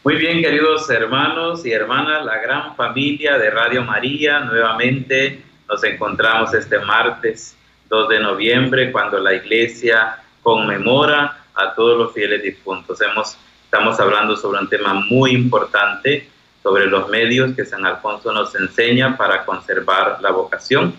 Muy 0.08 0.16
bien, 0.16 0.42
queridos 0.42 0.90
hermanos 0.90 1.66
y 1.66 1.74
hermanas, 1.74 2.24
la 2.24 2.38
gran 2.38 2.78
familia 2.78 3.38
de 3.38 3.50
Radio 3.50 3.84
María, 3.84 4.40
nuevamente 4.40 5.44
nos 5.68 5.84
encontramos 5.84 6.54
este 6.54 6.80
martes 6.80 7.58
2 7.90 8.08
de 8.08 8.22
noviembre 8.22 8.90
cuando 8.94 9.20
la 9.20 9.34
iglesia 9.34 10.18
conmemora 10.42 11.40
a 11.54 11.76
todos 11.76 11.98
los 11.98 12.14
fieles 12.14 12.42
difuntos. 12.42 13.02
Hemos, 13.02 13.38
estamos 13.66 14.00
hablando 14.00 14.38
sobre 14.38 14.62
un 14.62 14.70
tema 14.70 14.94
muy 14.94 15.32
importante, 15.32 16.30
sobre 16.64 16.86
los 16.86 17.10
medios 17.10 17.54
que 17.54 17.66
San 17.66 17.86
Alfonso 17.86 18.32
nos 18.32 18.56
enseña 18.56 19.18
para 19.18 19.44
conservar 19.44 20.20
la 20.22 20.32
vocación. 20.32 20.96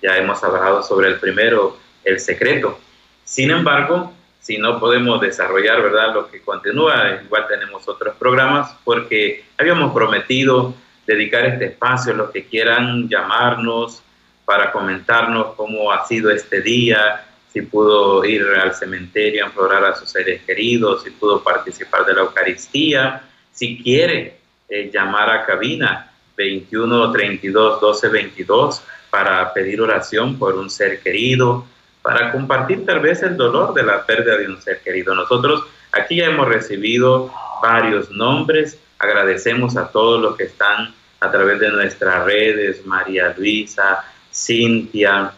Ya 0.00 0.16
hemos 0.16 0.42
hablado 0.42 0.82
sobre 0.82 1.08
el 1.08 1.16
primero, 1.16 1.76
el 2.04 2.18
secreto. 2.18 2.80
Sin 3.22 3.50
embargo, 3.50 4.14
si 4.46 4.58
no 4.58 4.78
podemos 4.78 5.20
desarrollar, 5.20 5.82
¿verdad? 5.82 6.14
Lo 6.14 6.30
que 6.30 6.40
continúa, 6.40 7.20
igual 7.24 7.48
tenemos 7.48 7.88
otros 7.88 8.14
programas 8.14 8.76
porque 8.84 9.44
habíamos 9.58 9.92
prometido 9.92 10.72
dedicar 11.04 11.46
este 11.46 11.64
espacio 11.64 12.12
a 12.12 12.16
los 12.16 12.30
que 12.30 12.44
quieran 12.46 13.08
llamarnos 13.08 14.04
para 14.44 14.70
comentarnos 14.70 15.56
cómo 15.56 15.90
ha 15.90 16.06
sido 16.06 16.30
este 16.30 16.60
día, 16.60 17.26
si 17.52 17.62
pudo 17.62 18.24
ir 18.24 18.46
al 18.62 18.72
cementerio 18.72 19.42
a 19.42 19.48
implorar 19.48 19.84
a 19.84 19.96
sus 19.96 20.10
seres 20.10 20.42
queridos, 20.44 21.02
si 21.02 21.10
pudo 21.10 21.42
participar 21.42 22.06
de 22.06 22.14
la 22.14 22.20
Eucaristía, 22.20 23.22
si 23.50 23.82
quiere 23.82 24.38
eh, 24.68 24.92
llamar 24.94 25.28
a 25.28 25.44
cabina 25.44 26.12
21 26.36 27.10
32 27.10 27.80
12 27.80 28.08
22 28.10 28.82
para 29.10 29.52
pedir 29.52 29.80
oración 29.80 30.38
por 30.38 30.54
un 30.54 30.70
ser 30.70 31.00
querido, 31.00 31.66
para 32.06 32.30
compartir 32.30 32.86
tal 32.86 33.00
vez 33.00 33.20
el 33.24 33.36
dolor 33.36 33.74
de 33.74 33.82
la 33.82 34.06
pérdida 34.06 34.36
de 34.36 34.46
un 34.46 34.62
ser 34.62 34.80
querido. 34.80 35.12
Nosotros 35.12 35.64
aquí 35.90 36.18
ya 36.18 36.26
hemos 36.26 36.46
recibido 36.46 37.32
varios 37.60 38.12
nombres, 38.12 38.78
agradecemos 39.00 39.76
a 39.76 39.88
todos 39.88 40.22
los 40.22 40.36
que 40.36 40.44
están 40.44 40.94
a 41.18 41.32
través 41.32 41.58
de 41.58 41.68
nuestras 41.68 42.24
redes, 42.24 42.86
María 42.86 43.34
Luisa, 43.36 44.04
Cintia, 44.32 45.32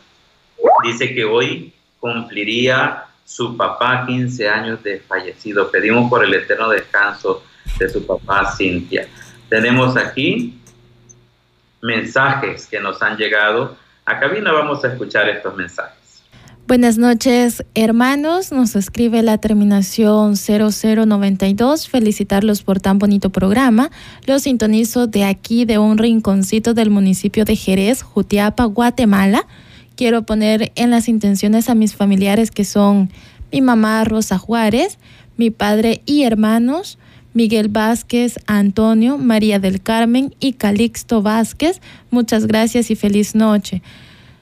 dice 0.85 1.15
que 1.15 1.25
hoy 1.25 1.73
cumpliría 1.99 3.05
su 3.25 3.57
papá 3.57 4.05
15 4.07 4.47
años 4.47 4.83
de 4.83 5.01
fallecido. 5.01 5.71
Pedimos 5.71 6.11
por 6.11 6.23
el 6.23 6.35
eterno 6.35 6.69
descanso 6.69 7.45
de 7.79 7.89
su 7.89 8.07
papá 8.07 8.53
Cintia. 8.55 9.09
Tenemos 9.49 9.97
aquí 9.97 10.61
mensajes 11.81 12.67
que 12.67 12.79
nos 12.79 13.01
han 13.01 13.17
llegado. 13.17 13.75
A 14.05 14.21
cabina 14.21 14.53
vamos 14.53 14.85
a 14.85 14.89
escuchar 14.89 15.31
estos 15.31 15.57
mensajes. 15.57 15.98
Buenas 16.69 16.99
noches, 16.99 17.65
hermanos. 17.75 18.53
Nos 18.53 18.77
escribe 18.77 19.23
la 19.23 19.39
terminación 19.39 20.37
0092. 20.37 21.89
Felicitarlos 21.89 22.63
por 22.63 22.79
tan 22.79 22.99
bonito 22.99 23.31
programa. 23.31 23.91
Los 24.27 24.43
sintonizo 24.43 25.07
de 25.07 25.25
aquí, 25.25 25.65
de 25.65 25.79
un 25.79 25.97
rinconcito 25.97 26.75
del 26.75 26.91
municipio 26.91 27.47
de 27.47 27.57
Jerez, 27.57 28.03
Jutiapa, 28.03 28.67
Guatemala. 28.67 29.47
Quiero 29.97 30.25
poner 30.25 30.71
en 30.75 30.91
las 30.91 31.09
intenciones 31.09 31.71
a 31.71 31.75
mis 31.75 31.95
familiares 31.95 32.51
que 32.51 32.67
son 32.67 33.11
mi 33.51 33.63
mamá 33.63 34.05
Rosa 34.05 34.37
Juárez, 34.37 34.99
mi 35.39 35.51
padre 35.51 36.03
y 36.05 36.25
hermanos, 36.25 36.99
Miguel 37.33 37.69
Vázquez, 37.69 38.41
Antonio, 38.47 39.17
María 39.17 39.59
del 39.59 39.81
Carmen 39.81 40.35
y 40.39 40.53
Calixto 40.53 41.23
Vázquez. 41.23 41.81
Muchas 42.11 42.47
gracias 42.47 42.91
y 42.91 42.95
feliz 42.95 43.35
noche. 43.35 43.81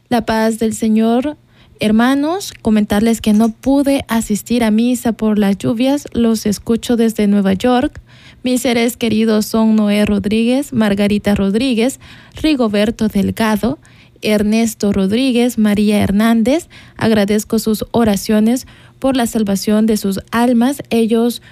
La 0.09 0.27
paz 0.27 0.59
del 0.59 0.75
Señor. 0.75 1.37
Hermanos, 1.79 2.55
comentarles 2.63 3.21
que 3.21 3.35
no 3.35 3.51
pude 3.51 4.05
asistir 4.09 4.65
a 4.65 4.71
misa 4.71 5.13
por 5.13 5.39
las 5.39 5.59
lluvias, 5.59 6.07
los 6.13 6.47
escucho 6.47 6.97
desde 6.97 7.27
Nueva 7.27 7.53
York. 7.53 8.01
Mis 8.43 8.63
seres 8.63 8.97
queridos 8.97 9.45
son 9.45 9.77
Noé 9.77 10.07
Rodríguez, 10.07 10.73
Margarita 10.73 11.35
Rodríguez, 11.35 12.01
Rigoberto 12.41 13.09
Delgado, 13.09 13.79
Ernesto 14.23 14.93
Rodríguez, 14.93 15.59
María 15.59 15.99
Hernández. 15.99 16.69
Agradezco 16.97 17.59
sus 17.59 17.85
oraciones 17.91 18.67
por 18.99 19.15
la 19.15 19.27
salvación 19.27 19.85
de 19.85 19.99
sus 19.99 20.21
almas. 20.31 20.83
Ellos 20.89 21.43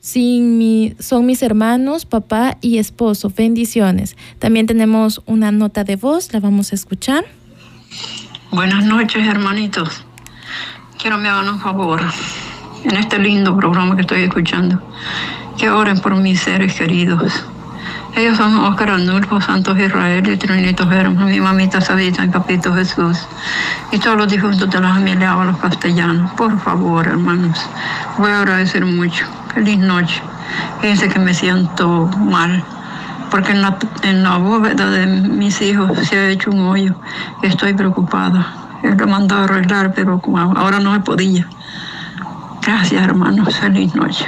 son 0.00 1.26
mis 1.26 1.42
hermanos, 1.42 2.04
papá 2.04 2.58
y 2.60 2.78
esposo. 2.78 3.32
Bendiciones. 3.36 4.16
También 4.40 4.66
tenemos 4.66 5.22
una 5.26 5.52
nota 5.52 5.84
de 5.84 5.94
voz, 5.96 6.32
la 6.32 6.40
vamos 6.40 6.72
a 6.72 6.74
escuchar. 6.74 7.24
Buenas 8.50 8.84
noches, 8.84 9.26
hermanitos. 9.26 10.04
Quiero 10.98 11.18
me 11.18 11.28
hagan 11.28 11.48
un 11.48 11.60
favor 11.60 12.00
en 12.84 12.96
este 12.96 13.18
lindo 13.18 13.56
programa 13.56 13.94
que 13.94 14.02
estoy 14.02 14.22
escuchando. 14.22 14.82
Que 15.56 15.70
oren 15.70 16.00
por 16.00 16.14
mis 16.16 16.40
seres 16.40 16.74
queridos 16.74 17.44
ellos 18.16 18.36
son 18.36 18.56
Oscar 18.56 18.90
Arnulfo, 18.90 19.40
Santos 19.40 19.78
Israel 19.78 20.28
y 20.28 20.36
Trinito 20.36 20.88
Germán, 20.88 21.26
mi 21.26 21.40
mamita 21.40 21.80
Sabita 21.80 22.24
en 22.24 22.32
Capito 22.32 22.74
Jesús. 22.74 23.28
Y 23.92 23.98
todos 23.98 24.16
los 24.16 24.28
difuntos 24.28 24.68
de 24.68 24.80
la 24.80 24.94
familia 24.94 25.36
los 25.44 25.56
castellanos. 25.58 26.32
Por 26.32 26.58
favor, 26.58 27.06
hermanos, 27.06 27.64
voy 28.18 28.32
a 28.32 28.40
agradecer 28.40 28.84
mucho. 28.84 29.24
Feliz 29.54 29.78
noche. 29.78 30.20
Fíjense 30.80 31.08
que 31.08 31.18
me 31.20 31.32
siento 31.32 32.08
mal 32.18 32.64
porque 33.30 33.52
en 33.52 33.62
la, 33.62 33.78
en 34.02 34.22
la 34.22 34.36
bóveda 34.36 34.90
de 34.90 35.06
mis 35.06 35.60
hijos 35.60 35.98
se 36.08 36.16
ha 36.16 36.30
hecho 36.30 36.50
un 36.50 36.60
hoyo 36.60 36.94
estoy 37.42 37.74
preocupada. 37.74 38.80
Él 38.82 38.96
lo 38.96 39.06
mandó 39.06 39.34
a 39.34 39.44
arreglar, 39.44 39.92
pero 39.94 40.20
ahora 40.56 40.78
no 40.78 40.92
me 40.92 41.00
podía. 41.00 41.48
Gracias, 42.62 43.02
hermanos. 43.02 43.56
Feliz 43.58 43.94
noche. 43.94 44.26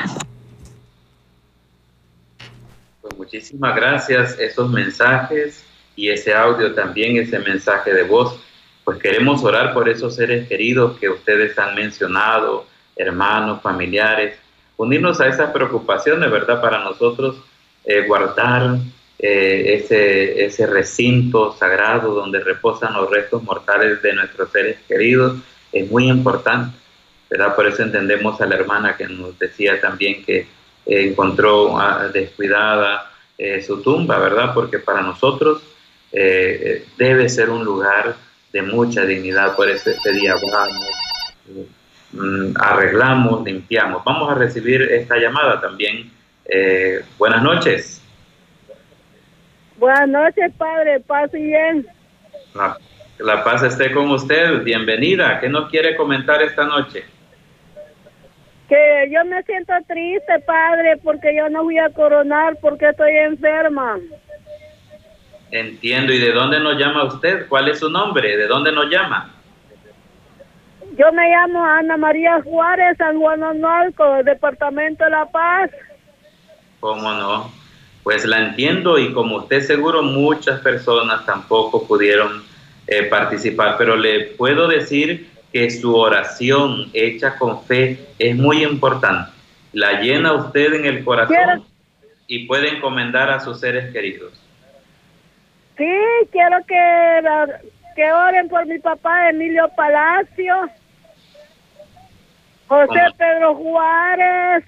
Muchísimas 3.17 3.77
gracias 3.77 4.37
esos 4.39 4.71
mensajes 4.71 5.65
y 5.95 6.09
ese 6.09 6.35
audio 6.35 6.75
también, 6.75 7.17
ese 7.17 7.39
mensaje 7.39 7.93
de 7.93 8.03
voz. 8.03 8.41
Pues 8.85 8.99
queremos 8.99 9.45
orar 9.45 9.73
por 9.73 9.89
esos 9.89 10.17
seres 10.17 10.49
queridos 10.49 10.99
que 10.99 11.09
ustedes 11.09 11.57
han 11.59 11.75
mencionado, 11.75 12.67
hermanos, 12.97 13.63
familiares, 13.63 14.37
unirnos 14.77 15.21
a 15.21 15.29
esas 15.29 15.51
preocupaciones, 15.51 16.31
¿verdad? 16.31 16.61
Para 16.61 16.83
nosotros 16.83 17.37
eh, 17.91 18.07
guardar 18.07 18.79
eh, 19.19 19.75
ese, 19.75 20.45
ese 20.45 20.67
recinto 20.67 21.55
sagrado 21.57 22.15
donde 22.15 22.41
reposan 22.41 22.95
los 22.95 23.11
restos 23.11 23.43
mortales 23.43 24.01
de 24.03 24.15
nuestros 24.15 24.51
seres 24.51 24.79
queridos 24.89 25.39
es 25.73 25.91
muy 25.91 26.09
importante, 26.09 26.77
¿verdad? 27.29 27.55
Por 27.55 27.67
eso 27.67 27.83
entendemos 27.83 28.41
a 28.41 28.47
la 28.47 28.57
hermana 28.57 28.97
que 28.97 29.07
nos 29.07 29.39
decía 29.39 29.81
también 29.81 30.25
que 30.25 30.47
encontró 30.87 31.79
ah, 31.79 32.09
descuidada 32.13 33.11
eh, 33.43 33.63
su 33.63 33.81
tumba, 33.81 34.19
¿verdad? 34.19 34.53
Porque 34.53 34.79
para 34.79 35.01
nosotros 35.01 35.63
eh, 36.13 36.61
eh, 36.63 36.85
debe 36.99 37.27
ser 37.31 37.49
un 37.49 37.65
lugar 37.65 38.15
de 38.53 38.61
mucha 38.61 39.07
dignidad. 39.07 39.57
Por 39.57 39.71
eso 39.71 39.89
este 39.89 40.13
día 40.13 40.35
vamos, 40.53 40.87
mm, 42.13 42.53
arreglamos, 42.61 43.43
limpiamos. 43.43 44.05
Vamos 44.05 44.31
a 44.31 44.35
recibir 44.35 44.83
esta 44.83 45.17
llamada 45.17 45.59
también. 45.59 46.11
Buenas 47.19 47.43
noches. 47.43 48.03
Buenas 49.77 50.09
noches, 50.09 50.53
padre. 50.59 51.01
Paz 51.01 51.33
y 51.33 51.43
bien. 51.43 51.87
La, 52.55 52.77
la 53.19 53.45
paz 53.45 53.63
esté 53.63 53.93
con 53.93 54.11
usted. 54.11 54.63
Bienvenida. 54.63 55.41
¿Qué 55.41 55.49
nos 55.49 55.71
quiere 55.71 55.97
comentar 55.97 56.43
esta 56.43 56.65
noche? 56.65 57.05
Que 58.69 59.11
yo 59.11 59.25
me 59.25 59.43
siento 59.45 59.73
triste, 59.89 60.39
padre, 60.47 60.97
porque 61.03 61.35
yo 61.35 61.49
no 61.49 61.65
voy 61.65 61.79
a 61.79 61.89
coronar 61.91 62.57
porque 62.61 62.91
estoy 62.91 63.17
enferma. 63.17 63.99
Entiendo. 65.51 66.13
¿Y 66.13 66.19
de 66.19 66.33
dónde 66.33 66.61
nos 66.61 66.79
llama 66.79 67.05
usted? 67.05 67.49
¿Cuál 67.49 67.69
es 67.69 67.79
su 67.81 67.91
nombre? 67.91 68.37
¿De 68.37 68.47
dónde 68.47 68.71
nos 68.73 68.89
llama? 68.91 69.35
Yo 70.97 71.13
me 71.13 71.29
llamo 71.31 71.65
Ana 71.65 71.97
María 71.97 72.43
Juárez, 72.43 72.99
San 72.99 73.19
Juan 73.19 73.43
Onalco, 73.43 74.23
Departamento 74.25 75.05
de 75.05 75.11
La 75.11 75.25
Paz. 75.27 75.71
¿Cómo 76.81 77.13
no? 77.13 77.53
Pues 78.03 78.25
la 78.25 78.39
entiendo 78.39 78.99
y 78.99 79.13
como 79.13 79.37
usted 79.37 79.61
seguro 79.61 80.03
muchas 80.03 80.61
personas 80.61 81.25
tampoco 81.27 81.87
pudieron 81.87 82.43
eh, 82.87 83.05
participar, 83.05 83.77
pero 83.79 83.97
le 83.97 84.29
puedo 84.37 84.67
decir 84.67 85.31
que 85.53 85.71
su 85.71 85.95
oración 85.95 86.91
hecha 86.93 87.37
con 87.37 87.63
fe 87.65 87.99
es 88.19 88.35
muy 88.35 88.65
importante. 88.65 89.31
La 89.73 90.01
llena 90.01 90.33
usted 90.33 90.75
en 90.75 90.87
el 90.87 91.05
corazón 91.05 91.65
y 92.27 92.47
puede 92.47 92.77
encomendar 92.77 93.31
a 93.31 93.41
sus 93.41 93.61
seres 93.61 93.93
queridos. 93.93 94.33
Sí, 95.77 95.93
quiero 96.33 96.59
que, 96.67 97.23
que 97.97 98.13
oren 98.13 98.49
por 98.49 98.67
mi 98.67 98.79
papá 98.79 99.31
Emilio 99.31 99.69
Palacio, 99.77 100.69
José 102.69 103.01
Pedro 103.17 103.55
Juárez. 103.55 104.65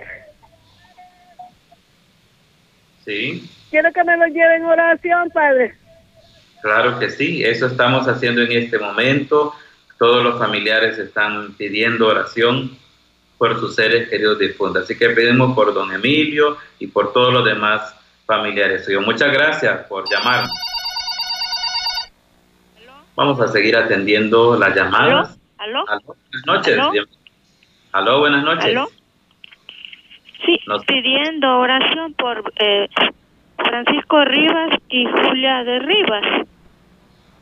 Sí. 3.04 3.48
Quiero 3.70 3.92
que 3.92 4.04
me 4.04 4.16
lo 4.16 4.26
lleven 4.26 4.62
en 4.62 4.64
oración, 4.64 5.30
Padre. 5.30 5.74
Claro 6.62 6.98
que 6.98 7.10
sí, 7.10 7.42
eso 7.42 7.66
estamos 7.66 8.06
haciendo 8.06 8.42
en 8.42 8.52
este 8.52 8.78
momento. 8.78 9.54
Todos 9.98 10.22
los 10.22 10.38
familiares 10.38 10.98
están 10.98 11.54
pidiendo 11.54 12.06
oración 12.06 12.76
por 13.38 13.58
sus 13.58 13.74
seres 13.74 14.08
queridos 14.08 14.38
difuntos. 14.38 14.84
Así 14.84 14.96
que 14.96 15.10
pedimos 15.10 15.54
por 15.54 15.74
don 15.74 15.92
Emilio 15.92 16.56
y 16.78 16.86
por 16.86 17.12
todos 17.12 17.32
los 17.32 17.44
demás 17.44 17.94
familiares. 18.26 18.86
muchas 19.04 19.32
gracias 19.32 19.86
por 19.88 20.08
llamar. 20.08 20.44
Vamos 23.16 23.40
a 23.40 23.48
seguir 23.48 23.76
atendiendo 23.76 24.56
las 24.56 24.74
llamadas. 24.74 25.38
¿Aló? 25.58 25.84
Buenas 25.84 26.46
noches. 26.46 26.78
¿Aló? 27.92 28.20
Buenas 28.20 28.44
noches. 28.44 28.78
Sí, 30.44 30.58
pidiendo 30.86 31.58
oración 31.58 32.14
por 32.14 32.52
eh, 32.58 32.88
Francisco 33.56 34.24
Rivas 34.24 34.70
y 34.88 35.06
Julia 35.06 35.64
de 35.64 35.78
Rivas. 35.80 36.46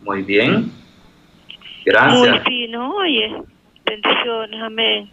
Muy 0.02 0.22
bien. 0.22 0.70
Gracias. 1.84 2.30
Muy 2.30 2.38
fino, 2.40 2.94
oye. 2.94 3.42
Bendiciones, 3.84 4.62
amén. 4.62 5.10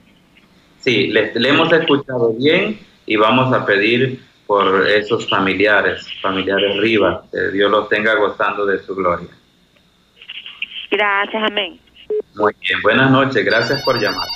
Sí, 0.79 1.07
le, 1.07 1.31
hemos 1.33 1.71
escuchado 1.71 2.33
bien 2.33 2.79
y 3.05 3.15
vamos 3.15 3.51
a 3.53 3.65
pedir 3.65 4.21
por 4.45 4.87
esos 4.87 5.27
familiares, 5.27 6.07
familiares 6.21 6.77
Rivas, 6.77 7.21
que 7.31 7.51
Dios 7.51 7.69
los 7.71 7.89
tenga 7.89 8.15
gozando 8.15 8.65
de 8.65 8.79
su 8.79 8.95
gloria. 8.95 9.27
Gracias, 10.91 11.43
amén. 11.43 11.79
Muy 12.35 12.53
bien, 12.61 12.81
buenas 12.81 13.11
noches, 13.11 13.43
gracias 13.43 13.81
por 13.83 13.99
llamar. 13.99 14.27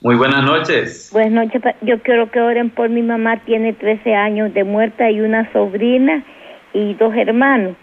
Muy 0.00 0.14
buenas 0.14 0.44
noches. 0.44 1.10
Buenas 1.12 1.32
noches, 1.32 1.60
yo 1.80 2.00
quiero 2.02 2.30
que 2.30 2.40
oren 2.40 2.70
por 2.70 2.88
mi 2.88 3.02
mamá, 3.02 3.42
tiene 3.44 3.72
13 3.72 4.14
años 4.14 4.54
de 4.54 4.62
muerta 4.62 5.10
y 5.10 5.20
una 5.20 5.52
sobrina 5.52 6.24
y 6.72 6.94
dos 6.94 7.12
hermanos. 7.16 7.76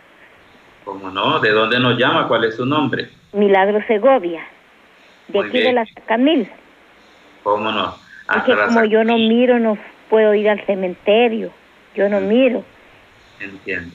¿Cómo 0.85 1.09
no? 1.09 1.39
¿De 1.39 1.51
dónde 1.51 1.79
nos 1.79 1.97
llama? 1.97 2.27
¿Cuál 2.27 2.45
es 2.45 2.55
su 2.55 2.65
nombre? 2.65 3.09
Milagro 3.33 3.79
Segovia, 3.87 4.47
de 5.27 5.39
aquí 5.39 5.59
de 5.59 5.73
la 5.73 5.83
Camil. 6.05 6.49
¿Cómo 7.43 7.71
no? 7.71 7.95
Es 8.33 8.43
que 8.43 8.55
como 8.55 8.85
yo 8.85 9.03
no 9.03 9.17
miro, 9.17 9.59
no 9.59 9.77
puedo 10.09 10.33
ir 10.33 10.49
al 10.49 10.65
cementerio. 10.65 11.51
Yo 11.95 12.07
no 12.07 12.21
mm. 12.21 12.27
miro. 12.27 12.63
Entiendo. 13.39 13.93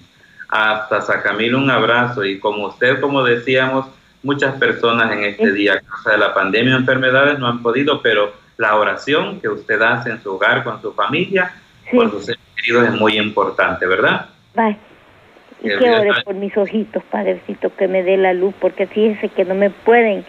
Hasta 0.48 1.00
Sacamil 1.00 1.54
un 1.54 1.70
abrazo 1.70 2.24
y 2.24 2.38
como 2.40 2.66
usted, 2.66 3.00
como 3.00 3.22
decíamos, 3.22 3.87
muchas 4.22 4.54
personas 4.59 5.12
en 5.12 5.24
este 5.24 5.52
día, 5.52 5.74
a 5.74 5.80
causa 5.80 6.12
de 6.12 6.18
la 6.18 6.35
pandemia 6.35 6.76
o 6.76 6.78
enfermedades, 6.78 7.38
no 7.38 7.46
han 7.46 7.62
podido, 7.62 8.02
pero 8.02 8.33
la 8.56 8.76
oración 8.76 9.40
que 9.40 9.48
usted 9.48 9.80
hace 9.80 10.11
en 10.11 10.22
su 10.22 10.35
hogar 10.35 10.62
con 10.64 10.80
su 10.83 10.92
familia, 10.92 11.54
con 11.90 12.11
sus 12.11 12.26
seres 12.26 12.40
queridos, 12.56 12.88
es 12.88 13.00
muy 13.00 13.18
importante, 13.18 13.87
¿verdad? 13.87 14.26
Bye. 14.54 14.76
Y 15.62 15.68
que 15.68 15.90
ore 15.90 16.11
por 16.24 16.35
mis 16.35 16.56
ojitos, 16.56 17.02
Padrecito, 17.11 17.74
que 17.76 17.88
me 17.88 18.02
dé 18.02 18.16
la 18.16 18.33
luz, 18.33 18.54
porque 18.61 18.87
fíjese 18.87 19.28
que 19.28 19.44
no 19.44 19.54
me 19.54 19.70
pueden, 19.70 20.24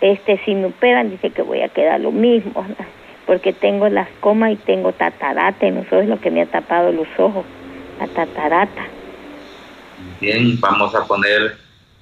este, 0.00 0.40
si 0.44 0.54
me 0.54 0.66
operan, 0.66 1.10
dice 1.10 1.30
que 1.30 1.42
voy 1.42 1.62
a 1.62 1.68
quedar 1.68 2.00
lo 2.00 2.12
mismo, 2.12 2.64
porque 3.26 3.52
tengo 3.52 3.88
las 3.88 4.08
comas 4.20 4.52
y 4.52 4.56
tengo 4.56 4.92
tatarata, 4.92 5.66
y 5.66 5.70
no 5.70 5.82
es 5.82 6.08
lo 6.08 6.20
que 6.20 6.30
me 6.30 6.42
ha 6.42 6.46
tapado 6.46 6.92
los 6.92 7.08
ojos, 7.18 7.44
la 7.98 8.06
tatarata. 8.08 8.82
Bien, 10.20 10.58
vamos 10.60 10.94
a 10.94 11.04
poner 11.04 11.56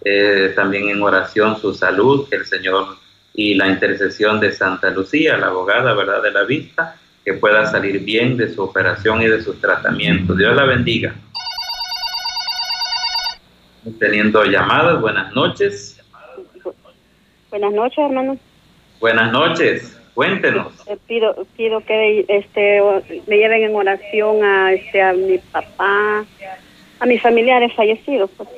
eh, 0.05 0.53
también 0.55 0.89
en 0.89 1.03
oración 1.03 1.61
su 1.61 1.75
salud, 1.75 2.29
que 2.29 2.37
el 2.37 2.47
Señor 2.47 2.97
y 3.35 3.55
la 3.55 3.69
intercesión 3.69 4.41
de 4.41 4.53
Santa 4.53 4.91
Lucía, 4.91 5.37
la 5.37 5.49
abogada 5.49 5.95
¿verdad? 5.95 6.23
de 6.23 6.31
la 6.31 6.45
vista, 6.45 6.97
que 7.25 7.35
pueda 7.35 7.67
salir 7.67 8.01
bien 8.01 8.37
de 8.37 8.53
su 8.53 8.63
operación 8.63 9.23
y 9.23 9.27
de 9.27 9.43
sus 9.43 9.61
tratamientos. 9.61 10.37
Dios 10.37 10.57
la 10.57 10.65
bendiga. 10.65 11.15
Teniendo 13.99 14.45
llamadas, 14.45 15.01
buenas 15.01 15.33
noches. 15.35 16.03
Buenas 17.51 17.73
noches, 17.73 17.99
hermano. 17.99 18.39
Buenas 19.01 19.33
noches, 19.33 20.01
cuéntenos. 20.15 20.73
Eh, 20.89 20.99
pido, 21.07 21.47
pido 21.57 21.81
que 21.81 22.25
este, 22.29 22.83
me 23.27 23.37
lleven 23.37 23.63
en 23.63 23.75
oración 23.75 24.45
a, 24.45 24.73
este, 24.73 25.01
a 25.01 25.13
mi 25.13 25.39
papá, 25.39 26.25
a 26.99 27.07
mis 27.07 27.23
familiares 27.23 27.73
fallecidos. 27.75 28.31
Pues. 28.37 28.49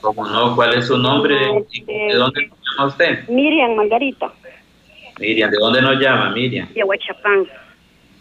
¿Cómo 0.00 0.26
no? 0.26 0.54
¿Cuál 0.54 0.74
es 0.74 0.86
su 0.86 0.96
nombre? 0.96 1.34
¿De 1.34 2.14
dónde 2.14 2.46
nos 2.46 2.58
llama 2.58 2.88
usted? 2.88 3.28
Miriam 3.28 3.74
Margarita. 3.74 4.32
Miriam, 5.18 5.50
¿de 5.50 5.56
dónde 5.58 5.82
nos 5.82 5.98
llama, 6.00 6.30
Miriam? 6.30 6.68
De 6.72 6.84
Huachapán. 6.84 7.46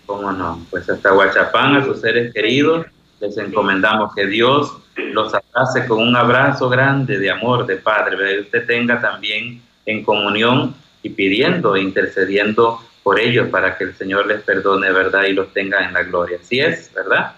¿Cómo 0.05 0.31
no? 0.31 0.65
Pues 0.69 0.89
hasta 0.89 1.13
Huachapán, 1.13 1.75
a 1.75 1.85
sus 1.85 2.01
seres 2.01 2.33
queridos, 2.33 2.85
les 3.19 3.37
encomendamos 3.37 4.13
que 4.15 4.25
Dios 4.25 4.77
los 4.95 5.33
abrace 5.33 5.87
con 5.87 6.01
un 6.01 6.15
abrazo 6.15 6.69
grande 6.69 7.19
de 7.19 7.29
amor, 7.29 7.65
de 7.65 7.75
Padre, 7.75 8.17
que 8.17 8.39
usted 8.41 8.65
tenga 8.65 8.99
también 8.99 9.61
en 9.85 10.03
comunión 10.03 10.73
y 11.03 11.09
pidiendo 11.09 11.75
e 11.75 11.81
intercediendo 11.81 12.79
por 13.03 13.19
ellos 13.19 13.47
para 13.49 13.77
que 13.77 13.85
el 13.85 13.95
Señor 13.95 14.27
les 14.27 14.41
perdone, 14.41 14.91
¿verdad? 14.91 15.23
Y 15.25 15.33
los 15.33 15.53
tenga 15.53 15.85
en 15.85 15.93
la 15.93 16.03
gloria. 16.03 16.39
Así 16.41 16.59
es, 16.59 16.91
¿verdad? 16.93 17.36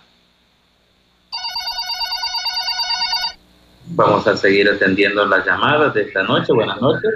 Vamos 3.92 4.28
a 4.28 4.38
seguir 4.38 4.70
atendiendo 4.70 5.26
las 5.26 5.46
llamadas 5.46 5.94
de 5.94 6.04
esta 6.04 6.24
noche. 6.24 6.54
Buenas 6.54 6.80
noches. 6.82 7.12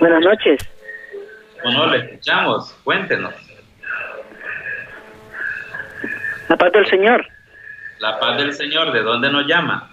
Buenas 0.00 0.20
noches. 0.20 0.70
Bueno, 1.62 1.86
le 1.86 1.98
escuchamos. 1.98 2.72
Cuéntenos. 2.84 3.34
La 6.48 6.56
paz 6.56 6.72
del 6.72 6.86
Señor. 6.86 7.26
La 7.98 8.18
paz 8.18 8.38
del 8.38 8.52
Señor. 8.52 8.92
¿De 8.92 9.02
dónde 9.02 9.30
nos 9.30 9.46
llama? 9.46 9.90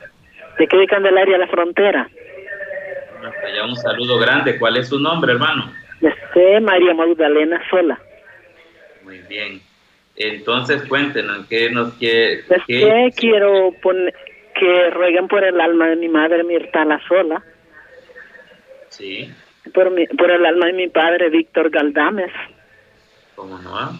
De 0.58 0.68
qué 0.68 0.78
de 0.78 0.88
Candelaria, 0.88 1.38
la 1.38 1.48
frontera. 1.48 2.08
Allá 3.46 3.66
un 3.66 3.76
saludo 3.76 4.18
grande. 4.20 4.58
¿Cuál 4.58 4.78
es 4.78 4.90
su 4.90 5.00
nombre, 5.00 5.34
hermano? 5.34 5.72
Sé 6.34 6.60
María 6.60 6.94
Magdalena 6.94 7.62
Sola. 7.70 8.00
Muy 9.04 9.20
bien. 9.20 9.62
Entonces 10.18 10.84
cuéntenos, 10.84 11.46
¿qué 11.48 11.70
nos 11.70 11.94
quiere...? 11.96 12.44
Qué... 12.68 13.12
quiero 13.16 13.74
poner, 13.82 14.14
que 14.56 14.90
rueguen 14.92 15.28
por 15.28 15.44
el 15.44 15.60
alma 15.60 15.90
de 15.90 15.98
mi 15.98 16.08
madre 16.08 16.44
Mirta 16.44 16.86
La 16.86 17.00
Sola. 17.08 17.44
Sí. 18.90 19.30
Por, 19.74 19.92
mi, 19.92 20.08
por 20.08 20.32
el 20.32 20.46
alma 20.46 20.68
de 20.68 20.74
mi 20.74 20.88
padre 20.88 21.30
Víctor 21.30 21.70
Galdames. 21.70 22.32
¿Cómo 23.36 23.58
no? 23.60 24.00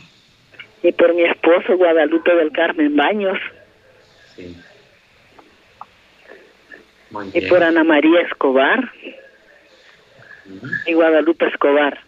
Y 0.82 0.92
por 0.94 1.14
mi 1.14 1.24
esposo 1.24 1.76
Guadalupe 1.76 2.34
del 2.34 2.52
Carmen 2.52 2.96
Baños. 2.96 3.38
Sí. 4.36 4.56
Muy 7.10 7.30
bien. 7.32 7.46
Y 7.46 7.50
por 7.50 7.64
Ana 7.64 7.84
María 7.84 8.22
Escobar. 8.22 8.92
Y 10.86 10.94
Guadalupe 10.94 11.48
Escobar. 11.48 12.00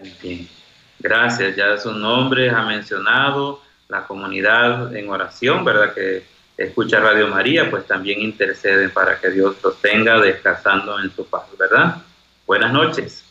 Muy 0.00 0.12
bien. 0.22 0.57
Gracias, 0.98 1.54
ya 1.54 1.78
su 1.78 1.92
nombre 1.92 2.50
ha 2.50 2.62
mencionado 2.62 3.62
la 3.88 4.04
comunidad 4.06 4.94
en 4.94 5.08
oración, 5.08 5.64
¿verdad? 5.64 5.94
Que 5.94 6.24
escucha 6.56 7.00
Radio 7.00 7.28
María, 7.28 7.70
pues 7.70 7.86
también 7.86 8.20
interceden 8.20 8.90
para 8.90 9.18
que 9.20 9.30
Dios 9.30 9.56
los 9.62 9.80
tenga 9.80 10.20
descansando 10.20 10.98
en 11.00 11.14
su 11.14 11.24
paz, 11.26 11.44
¿verdad? 11.58 12.02
Buenas 12.46 12.72
noches. 12.72 13.24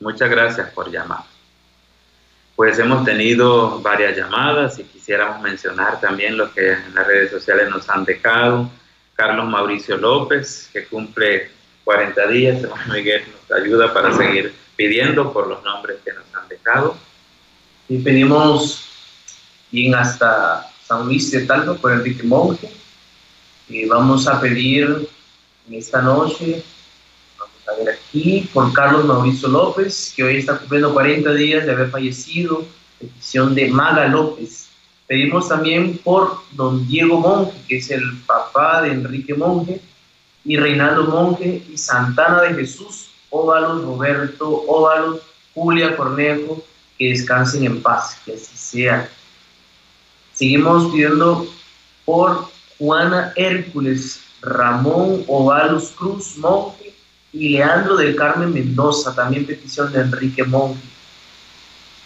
Muchas 0.00 0.30
gracias 0.30 0.70
por 0.70 0.90
llamar. 0.90 1.24
Pues 2.56 2.78
hemos 2.78 3.04
tenido 3.04 3.80
varias 3.80 4.16
llamadas 4.16 4.78
y 4.78 4.84
quisiéramos 4.84 5.40
mencionar 5.40 5.98
también 5.98 6.36
lo 6.36 6.52
que 6.52 6.72
en 6.72 6.94
las 6.94 7.06
redes 7.06 7.30
sociales 7.30 7.70
nos 7.70 7.88
han 7.88 8.04
dejado. 8.04 8.70
Carlos 9.14 9.48
Mauricio 9.48 9.96
López, 9.96 10.68
que 10.72 10.84
cumple 10.84 11.50
40 11.84 12.26
días, 12.28 12.62
Miguel 12.92 13.22
nos 13.32 13.58
ayuda 13.58 13.92
para 13.94 14.12
seguir 14.12 14.54
pidiendo 14.80 15.30
por 15.30 15.46
los 15.46 15.62
nombres 15.62 15.98
que 16.02 16.10
nos 16.10 16.24
han 16.34 16.48
dejado. 16.48 16.96
Y 17.86 17.98
pedimos 17.98 18.86
bien 19.70 19.94
hasta 19.94 20.72
San 20.86 21.04
Luis 21.04 21.30
de 21.30 21.44
Talco 21.44 21.76
por 21.76 21.92
Enrique 21.92 22.22
Monge. 22.22 22.72
Y 23.68 23.84
vamos 23.84 24.26
a 24.26 24.40
pedir 24.40 25.06
en 25.68 25.74
esta 25.74 26.00
noche, 26.00 26.64
vamos 27.38 27.68
a 27.68 27.84
ver 27.84 27.94
aquí, 27.94 28.48
por 28.54 28.72
Carlos 28.72 29.04
Mauricio 29.04 29.48
López, 29.48 30.14
que 30.16 30.24
hoy 30.24 30.38
está 30.38 30.56
cumpliendo 30.56 30.94
40 30.94 31.30
días 31.34 31.66
de 31.66 31.72
haber 31.72 31.90
fallecido, 31.90 32.64
petición 32.98 33.54
de 33.54 33.68
Maga 33.68 34.06
López. 34.06 34.70
Pedimos 35.06 35.50
también 35.50 35.98
por 35.98 36.38
don 36.52 36.88
Diego 36.88 37.20
Monge, 37.20 37.52
que 37.68 37.76
es 37.76 37.90
el 37.90 38.16
papá 38.24 38.80
de 38.80 38.92
Enrique 38.92 39.34
Monge, 39.34 39.78
y 40.42 40.56
Reinaldo 40.56 41.04
Monge 41.04 41.62
y 41.70 41.76
Santana 41.76 42.40
de 42.40 42.54
Jesús, 42.54 43.09
Óvalos, 43.30 43.82
Roberto, 43.82 44.64
Óvalos, 44.66 45.20
Julia 45.54 45.96
Cornejo, 45.96 46.62
que 46.98 47.10
descansen 47.10 47.64
en 47.64 47.80
paz, 47.82 48.18
que 48.24 48.34
así 48.34 48.56
sea. 48.56 49.08
Seguimos 50.34 50.92
pidiendo 50.92 51.46
por 52.04 52.48
Juana 52.78 53.32
Hércules, 53.36 54.20
Ramón 54.42 55.24
Ovalos 55.26 55.92
Cruz 55.96 56.36
Monge 56.38 56.94
y 57.32 57.50
Leandro 57.50 57.96
del 57.96 58.16
Carmen 58.16 58.52
Mendoza, 58.52 59.14
también 59.14 59.46
petición 59.46 59.92
de 59.92 60.00
Enrique 60.00 60.44
Monge. 60.44 60.80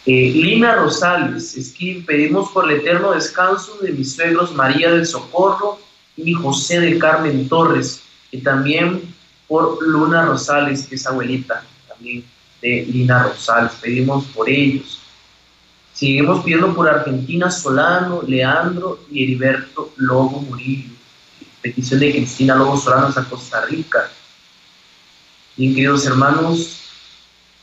Eh, 0.07 0.33
Lina 0.35 0.75
Rosales, 0.75 1.57
es 1.57 1.73
que 1.73 2.03
pedimos 2.07 2.51
por 2.51 2.71
el 2.71 2.81
eterno 2.81 3.13
descanso 3.13 3.79
de 3.79 3.93
mis 3.93 4.15
suegros 4.15 4.55
María 4.55 4.91
del 4.91 5.07
Socorro 5.07 5.79
y 6.17 6.35
José 6.35 6.81
del 6.81 6.99
Carmen 6.99 7.49
Torres, 7.49 8.03
y 8.31 8.39
también 8.39 9.14
por 9.49 9.83
Luna 9.87 10.27
Rosales, 10.27 10.87
que 10.87 10.95
es 10.95 11.07
abuelita 11.07 11.65
también 11.89 12.25
de 12.61 12.87
Lina 12.91 13.25
Rosales. 13.25 13.73
Pedimos 13.81 14.25
por 14.27 14.49
ellos. 14.49 15.01
Seguimos 15.93 16.45
pidiendo 16.45 16.75
por 16.75 16.89
Argentina 16.89 17.51
Solano, 17.51 18.23
Leandro 18.27 19.01
y 19.11 19.23
Heriberto 19.23 19.93
Lobo 19.97 20.41
Murillo. 20.41 20.91
Petición 21.63 22.01
de 22.01 22.13
Cristina 22.13 22.57
Lobo 22.57 22.77
Solano 22.77 23.13
a 23.15 23.25
Costa 23.25 23.65
Rica. 23.67 24.11
Bien, 25.57 25.73
queridos 25.73 26.05
hermanos, 26.05 26.81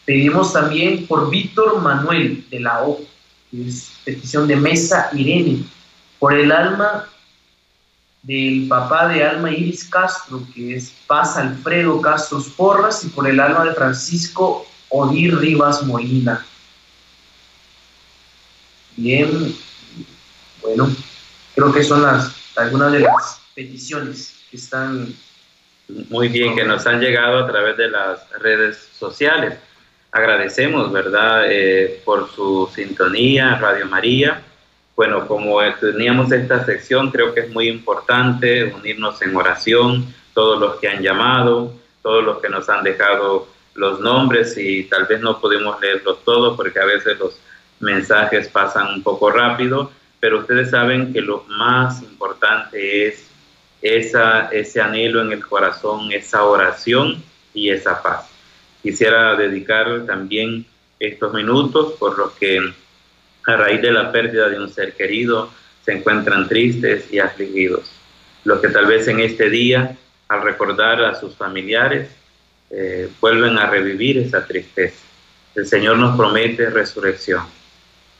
pedimos 0.05 0.53
también 0.53 1.05
por 1.07 1.29
Víctor 1.29 1.82
Manuel 1.82 2.45
de 2.49 2.59
la 2.61 2.84
O, 2.84 3.01
es 3.51 3.91
petición 4.05 4.47
de 4.47 4.55
Mesa 4.55 5.09
Irene, 5.13 5.65
por 6.17 6.34
el 6.34 6.53
alma 6.53 7.09
del 8.24 8.67
papá 8.67 9.07
de 9.07 9.24
Alma 9.24 9.51
Iris 9.51 9.86
Castro, 9.86 10.43
que 10.53 10.76
es 10.76 10.93
Paz 11.07 11.38
Alfredo 11.38 11.99
Castro 12.01 12.43
Porras, 12.55 13.03
y 13.03 13.09
por 13.09 13.28
el 13.28 13.39
alma 13.39 13.65
de 13.65 13.74
Francisco 13.74 14.65
Odir 14.89 15.38
Rivas 15.38 15.84
Molina. 15.84 16.45
Bien, 18.95 19.55
bueno, 20.61 20.93
creo 21.55 21.72
que 21.72 21.84
son 21.84 22.03
las, 22.03 22.36
algunas 22.57 22.91
de 22.91 22.99
las 22.99 23.41
peticiones 23.55 24.36
que 24.49 24.57
están... 24.57 25.13
Muy 26.09 26.30
bien, 26.30 26.55
que 26.55 26.63
nos 26.63 26.86
han 26.86 27.01
llegado 27.01 27.43
a 27.43 27.47
través 27.47 27.76
de 27.76 27.89
las 27.89 28.30
redes 28.39 28.89
sociales. 28.97 29.57
Agradecemos, 30.11 30.91
¿verdad?, 30.91 31.45
eh, 31.49 32.01
por 32.05 32.32
su 32.34 32.69
sintonía, 32.74 33.55
Radio 33.55 33.88
María 33.88 34.41
bueno, 34.95 35.27
como 35.27 35.59
teníamos 35.79 36.31
esta 36.31 36.65
sección, 36.65 37.11
creo 37.11 37.33
que 37.33 37.41
es 37.41 37.49
muy 37.49 37.67
importante 37.67 38.65
unirnos 38.65 39.21
en 39.21 39.35
oración, 39.35 40.13
todos 40.33 40.59
los 40.59 40.79
que 40.79 40.87
han 40.87 41.01
llamado, 41.01 41.73
todos 42.01 42.23
los 42.23 42.39
que 42.39 42.49
nos 42.49 42.69
han 42.69 42.83
dejado 42.83 43.47
los 43.73 43.99
nombres 43.99 44.57
y 44.57 44.83
tal 44.83 45.05
vez 45.05 45.21
no 45.21 45.39
podemos 45.39 45.79
leerlos 45.79 46.23
todos 46.23 46.57
porque 46.57 46.79
a 46.79 46.85
veces 46.85 47.17
los 47.19 47.39
mensajes 47.79 48.47
pasan 48.49 48.93
un 48.93 49.03
poco 49.03 49.31
rápido, 49.31 49.91
pero 50.19 50.39
ustedes 50.39 50.69
saben 50.69 51.13
que 51.13 51.21
lo 51.21 51.43
más 51.47 52.01
importante 52.01 53.07
es 53.07 53.27
ese 53.81 54.81
anhelo 54.81 55.21
en 55.21 55.31
el 55.31 55.45
corazón, 55.45 56.11
esa 56.11 56.43
oración 56.43 57.23
y 57.53 57.69
esa 57.69 58.01
paz. 58.01 58.29
Quisiera 58.83 59.35
dedicar 59.35 60.05
también 60.05 60.65
estos 60.99 61.33
minutos 61.33 61.93
por 61.93 62.17
los 62.17 62.31
que 62.33 62.73
a 63.45 63.55
raíz 63.55 63.81
de 63.81 63.91
la 63.91 64.11
pérdida 64.11 64.49
de 64.49 64.59
un 64.59 64.69
ser 64.69 64.93
querido, 64.93 65.49
se 65.83 65.93
encuentran 65.93 66.47
tristes 66.47 67.11
y 67.11 67.19
afligidos. 67.19 67.91
Los 68.43 68.59
que 68.59 68.69
tal 68.69 68.85
vez 68.85 69.07
en 69.07 69.19
este 69.19 69.49
día, 69.49 69.97
al 70.27 70.41
recordar 70.43 71.03
a 71.03 71.15
sus 71.15 71.35
familiares, 71.35 72.09
eh, 72.69 73.09
vuelven 73.19 73.57
a 73.57 73.69
revivir 73.69 74.17
esa 74.17 74.45
tristeza. 74.45 75.03
El 75.55 75.67
Señor 75.67 75.97
nos 75.97 76.15
promete 76.15 76.69
resurrección. 76.69 77.43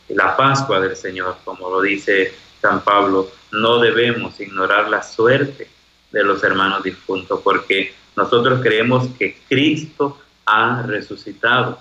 La 0.08 0.36
Pascua 0.36 0.80
del 0.80 0.96
Señor, 0.96 1.36
como 1.44 1.70
lo 1.70 1.80
dice 1.80 2.34
San 2.60 2.82
Pablo, 2.82 3.30
no 3.52 3.78
debemos 3.78 4.38
ignorar 4.40 4.88
la 4.88 5.02
suerte 5.02 5.68
de 6.10 6.24
los 6.24 6.44
hermanos 6.44 6.82
difuntos, 6.82 7.40
porque 7.42 7.94
nosotros 8.14 8.60
creemos 8.62 9.08
que 9.18 9.38
Cristo 9.48 10.20
ha 10.44 10.82
resucitado 10.82 11.78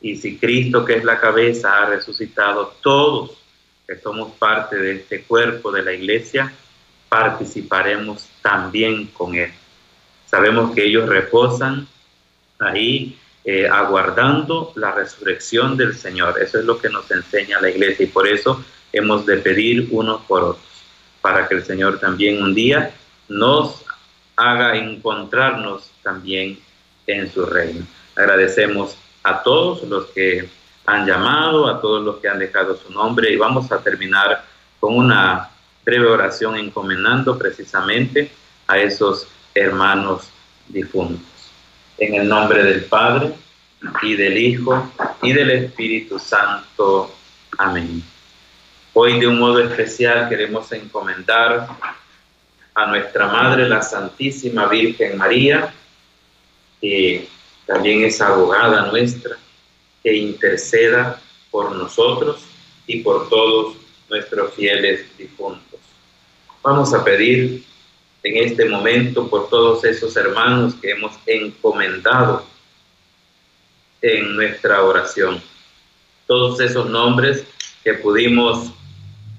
y 0.00 0.16
si 0.16 0.38
Cristo, 0.38 0.84
que 0.84 0.94
es 0.94 1.04
la 1.04 1.20
cabeza, 1.20 1.82
ha 1.82 1.86
resucitado, 1.86 2.74
todos 2.80 3.32
que 3.86 3.96
somos 3.96 4.32
parte 4.32 4.76
de 4.76 4.92
este 4.92 5.22
cuerpo 5.22 5.70
de 5.72 5.82
la 5.82 5.92
iglesia, 5.92 6.52
participaremos 7.08 8.28
también 8.40 9.08
con 9.08 9.34
Él. 9.34 9.52
Sabemos 10.26 10.72
que 10.74 10.84
ellos 10.84 11.08
reposan 11.08 11.88
ahí 12.58 13.18
eh, 13.44 13.68
aguardando 13.68 14.72
la 14.76 14.92
resurrección 14.92 15.76
del 15.76 15.96
Señor. 15.96 16.40
Eso 16.40 16.58
es 16.58 16.64
lo 16.64 16.78
que 16.78 16.88
nos 16.88 17.10
enseña 17.10 17.60
la 17.60 17.70
iglesia 17.70 18.04
y 18.04 18.08
por 18.08 18.28
eso 18.28 18.64
hemos 18.92 19.26
de 19.26 19.38
pedir 19.38 19.88
unos 19.90 20.22
por 20.22 20.44
otros, 20.44 20.64
para 21.20 21.48
que 21.48 21.56
el 21.56 21.64
Señor 21.64 21.98
también 21.98 22.42
un 22.42 22.54
día 22.54 22.92
nos 23.28 23.84
haga 24.36 24.76
encontrarnos 24.76 25.90
también 26.02 26.58
en 27.06 27.30
su 27.32 27.44
reino. 27.44 27.84
Agradecemos 28.14 28.96
a 29.22 29.42
todos 29.42 29.82
los 29.84 30.06
que 30.06 30.48
han 30.86 31.06
llamado, 31.06 31.68
a 31.68 31.80
todos 31.80 32.04
los 32.04 32.16
que 32.16 32.28
han 32.28 32.38
dejado 32.38 32.76
su 32.76 32.92
nombre 32.92 33.32
y 33.32 33.36
vamos 33.36 33.70
a 33.70 33.82
terminar 33.82 34.44
con 34.78 34.96
una 34.96 35.50
breve 35.84 36.06
oración 36.06 36.56
encomendando 36.56 37.38
precisamente 37.38 38.30
a 38.66 38.78
esos 38.78 39.26
hermanos 39.54 40.28
difuntos. 40.68 41.26
En 41.98 42.14
el 42.14 42.28
nombre 42.28 42.62
del 42.62 42.84
Padre 42.84 43.32
y 44.02 44.14
del 44.14 44.38
Hijo 44.38 44.90
y 45.22 45.32
del 45.32 45.50
Espíritu 45.50 46.18
Santo. 46.18 47.14
Amén. 47.58 48.02
Hoy 48.92 49.20
de 49.20 49.26
un 49.26 49.38
modo 49.38 49.60
especial 49.60 50.28
queremos 50.28 50.70
encomendar 50.72 51.68
a 52.74 52.86
nuestra 52.86 53.26
Madre, 53.26 53.68
la 53.68 53.82
Santísima 53.82 54.66
Virgen 54.66 55.18
María, 55.18 55.72
y 56.80 57.28
también 57.70 58.02
es 58.02 58.20
abogada 58.20 58.90
nuestra, 58.90 59.38
que 60.02 60.12
interceda 60.12 61.22
por 61.52 61.70
nosotros 61.70 62.40
y 62.84 62.98
por 63.00 63.28
todos 63.28 63.76
nuestros 64.08 64.54
fieles 64.54 65.16
difuntos. 65.16 65.78
Vamos 66.64 66.92
a 66.92 67.04
pedir 67.04 67.62
en 68.24 68.44
este 68.44 68.64
momento 68.64 69.30
por 69.30 69.48
todos 69.48 69.84
esos 69.84 70.16
hermanos 70.16 70.74
que 70.82 70.90
hemos 70.90 71.12
encomendado 71.26 72.44
en 74.02 74.34
nuestra 74.34 74.82
oración. 74.82 75.40
Todos 76.26 76.58
esos 76.58 76.90
nombres 76.90 77.44
que 77.84 77.94
pudimos 77.94 78.72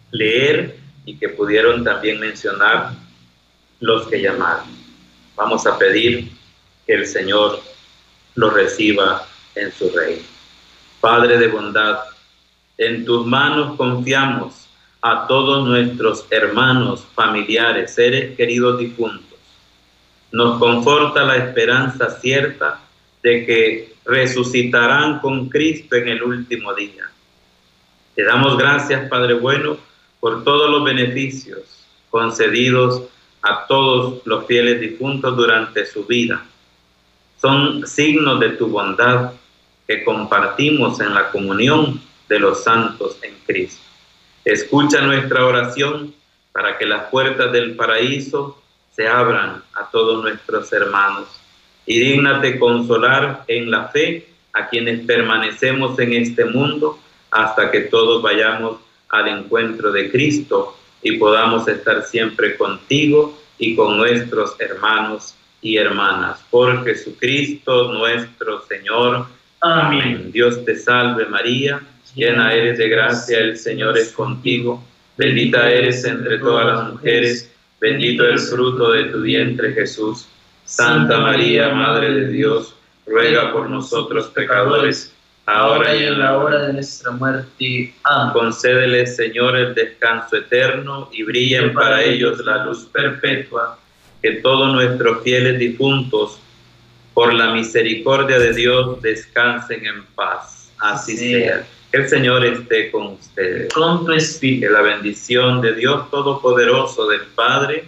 leer 0.10 0.78
y 1.06 1.18
que 1.18 1.28
pudieron 1.28 1.84
también 1.84 2.18
mencionar 2.18 2.94
los 3.82 4.08
que 4.08 4.22
llamaron. 4.22 4.68
Vamos 5.36 5.68
a 5.68 5.78
pedir 5.78 6.32
que 6.88 6.94
el 6.94 7.06
Señor 7.06 7.62
lo 8.36 8.50
reciba 8.50 9.26
en 9.56 9.72
su 9.72 9.90
reino. 9.90 10.24
Padre 11.00 11.38
de 11.38 11.48
bondad, 11.48 12.00
en 12.78 13.06
tus 13.06 13.26
manos 13.26 13.76
confiamos 13.76 14.68
a 15.02 15.28
todos 15.28 15.68
nuestros 15.68 16.26
hermanos, 16.30 17.06
familiares, 17.16 17.94
seres 17.94 18.36
queridos 18.38 18.80
difuntos. 18.80 19.40
Nos 20.32 20.60
conforta 20.60 21.24
la 21.24 21.38
esperanza 21.38 22.20
cierta 22.20 22.80
de 23.24 23.46
que 23.46 23.96
resucitarán 24.06 25.20
con 25.20 25.50
Cristo 25.50 25.96
en 25.96 26.08
el 26.08 26.24
último 26.24 26.74
día. 26.74 27.10
Te 28.16 28.24
damos 28.24 28.58
gracias, 28.58 29.10
Padre 29.10 29.34
bueno, 29.34 29.78
por 30.20 30.44
todos 30.44 30.70
los 30.70 30.84
beneficios 30.84 31.86
concedidos 32.10 33.04
a 33.42 33.66
todos 33.68 34.22
los 34.26 34.46
fieles 34.46 34.80
difuntos 34.80 35.36
durante 35.36 35.86
su 35.86 36.06
vida 36.06 36.46
son 37.42 37.88
signos 37.88 38.40
de 38.40 38.50
tu 38.52 38.68
bondad 38.68 39.32
que 39.88 40.04
compartimos 40.04 41.00
en 41.00 41.14
la 41.16 41.32
comunión 41.32 42.00
de 42.30 42.40
los 42.40 42.64
santos 42.64 43.18
en 43.24 43.34
Cristo. 43.46 43.82
Escucha 44.46 45.02
nuestra 45.02 45.46
oración 45.46 46.14
para 46.52 46.78
que 46.78 46.86
las 46.86 47.10
puertas 47.10 47.52
del 47.52 47.76
paraíso 47.76 48.62
se 48.92 49.08
abran 49.08 49.64
a 49.74 49.90
todos 49.92 50.22
nuestros 50.22 50.72
hermanos 50.72 51.28
y 51.86 52.00
dígnate 52.00 52.60
consolar 52.60 53.44
en 53.48 53.72
la 53.72 53.88
fe 53.88 54.28
a 54.54 54.68
quienes 54.68 55.06
permanecemos 55.06 55.98
en 56.00 56.14
este 56.14 56.46
mundo 56.46 57.00
hasta 57.32 57.72
que 57.72 57.82
todos 57.82 58.22
vayamos 58.22 58.78
al 59.10 59.28
encuentro 59.28 59.92
de 59.92 60.12
Cristo 60.12 60.78
y 61.02 61.18
podamos 61.18 61.68
estar 61.68 62.04
siempre 62.04 62.56
contigo 62.56 63.38
y 63.58 63.76
con 63.76 63.98
nuestros 63.98 64.56
hermanos 64.60 65.36
y 65.62 65.78
hermanas. 65.78 66.44
Por 66.50 66.84
Jesucristo 66.84 67.92
nuestro 67.94 68.64
Señor. 68.68 69.28
Amén. 69.62 70.32
Dios 70.32 70.66
te 70.66 70.76
salve 70.76 71.26
María, 71.26 71.82
llena 72.16 72.54
eres 72.54 72.78
de 72.78 72.90
gracia, 72.90 73.40
el 73.40 73.58
Señor 73.58 73.98
es 73.98 74.12
contigo. 74.12 74.84
Bendita 75.18 75.70
eres 75.70 76.04
entre 76.04 76.40
todas 76.40 76.66
las 76.66 76.94
mujeres, 76.94 77.52
bendito 77.80 78.26
el 78.26 78.40
fruto 78.40 78.92
de 78.92 79.06
tu 79.06 79.22
vientre 79.22 79.74
Jesús. 79.74 80.28
Santa 80.66 81.20
María, 81.20 81.70
Madre 81.70 82.12
de 82.12 82.28
Dios, 82.30 82.76
ruega 83.06 83.52
por 83.52 83.70
nosotros 83.70 84.28
pecadores, 84.28 85.14
ahora 85.46 85.96
y 85.96 86.06
en 86.06 86.20
la 86.20 86.38
hora 86.38 86.68
de 86.68 86.74
nuestra 86.74 87.12
muerte. 87.12 87.94
Amén. 88.04 88.34
Concédele, 88.34 89.06
Señor, 89.06 89.56
el 89.58 89.76
descanso 89.76 90.38
eterno 90.38 91.10
y 91.12 91.24
brillen 91.24 91.74
para 91.74 92.02
ellos 92.02 92.40
la 92.46 92.66
luz 92.66 92.88
perpetua. 92.92 93.78
Que 94.22 94.34
todos 94.34 94.74
nuestros 94.74 95.24
fieles 95.24 95.60
difuntos, 95.60 96.40
por 97.14 97.34
la 97.34 97.54
misericordia 97.54 98.40
de 98.40 98.54
Dios, 98.54 99.02
descansen 99.02 99.86
en 99.86 100.04
paz. 100.16 100.72
Así 100.80 101.18
sea. 101.18 101.66
Que 101.92 101.98
el 101.98 102.10
Señor 102.10 102.46
esté 102.46 102.90
con 102.90 103.08
ustedes. 103.08 103.74
Con 103.74 104.06
tu 104.06 104.14
espíritu. 104.14 104.68
Que 104.68 104.74
la 104.74 104.82
bendición 104.82 105.62
de 105.62 105.74
Dios 105.76 106.10
Todopoderoso, 106.10 107.08
del 107.08 107.22
Padre, 107.36 107.86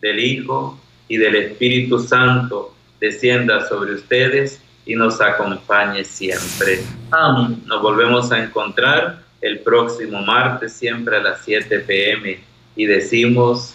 del 0.00 0.18
Hijo 0.18 0.78
y 1.08 1.16
del 1.16 1.34
Espíritu 1.36 1.98
Santo 1.98 2.74
descienda 3.00 3.66
sobre 3.68 3.94
ustedes 3.94 4.60
y 4.84 4.94
nos 4.94 5.20
acompañe 5.20 6.04
siempre. 6.04 6.80
Amén. 7.10 7.62
Nos 7.66 7.82
volvemos 7.82 8.32
a 8.32 8.42
encontrar 8.42 9.22
el 9.40 9.60
próximo 9.60 10.20
martes, 10.22 10.72
siempre 10.72 11.16
a 11.16 11.20
las 11.20 11.44
7 11.44 11.80
pm, 11.80 12.40
y 12.74 12.86
decimos, 12.86 13.74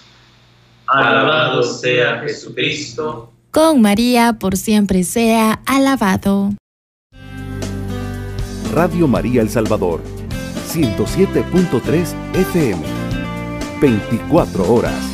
alabado 0.88 1.64
sea 1.64 2.20
Jesucristo. 2.22 3.32
Con 3.52 3.82
María 3.82 4.34
por 4.40 4.58
siempre 4.58 5.04
sea 5.04 5.62
alabado. 5.66 6.52
Radio 8.74 9.08
María 9.08 9.42
El 9.44 9.50
Salvador, 9.50 10.02
107.3 10.70 12.16
FM, 12.34 12.82
24 13.80 14.74
horas. 14.74 15.13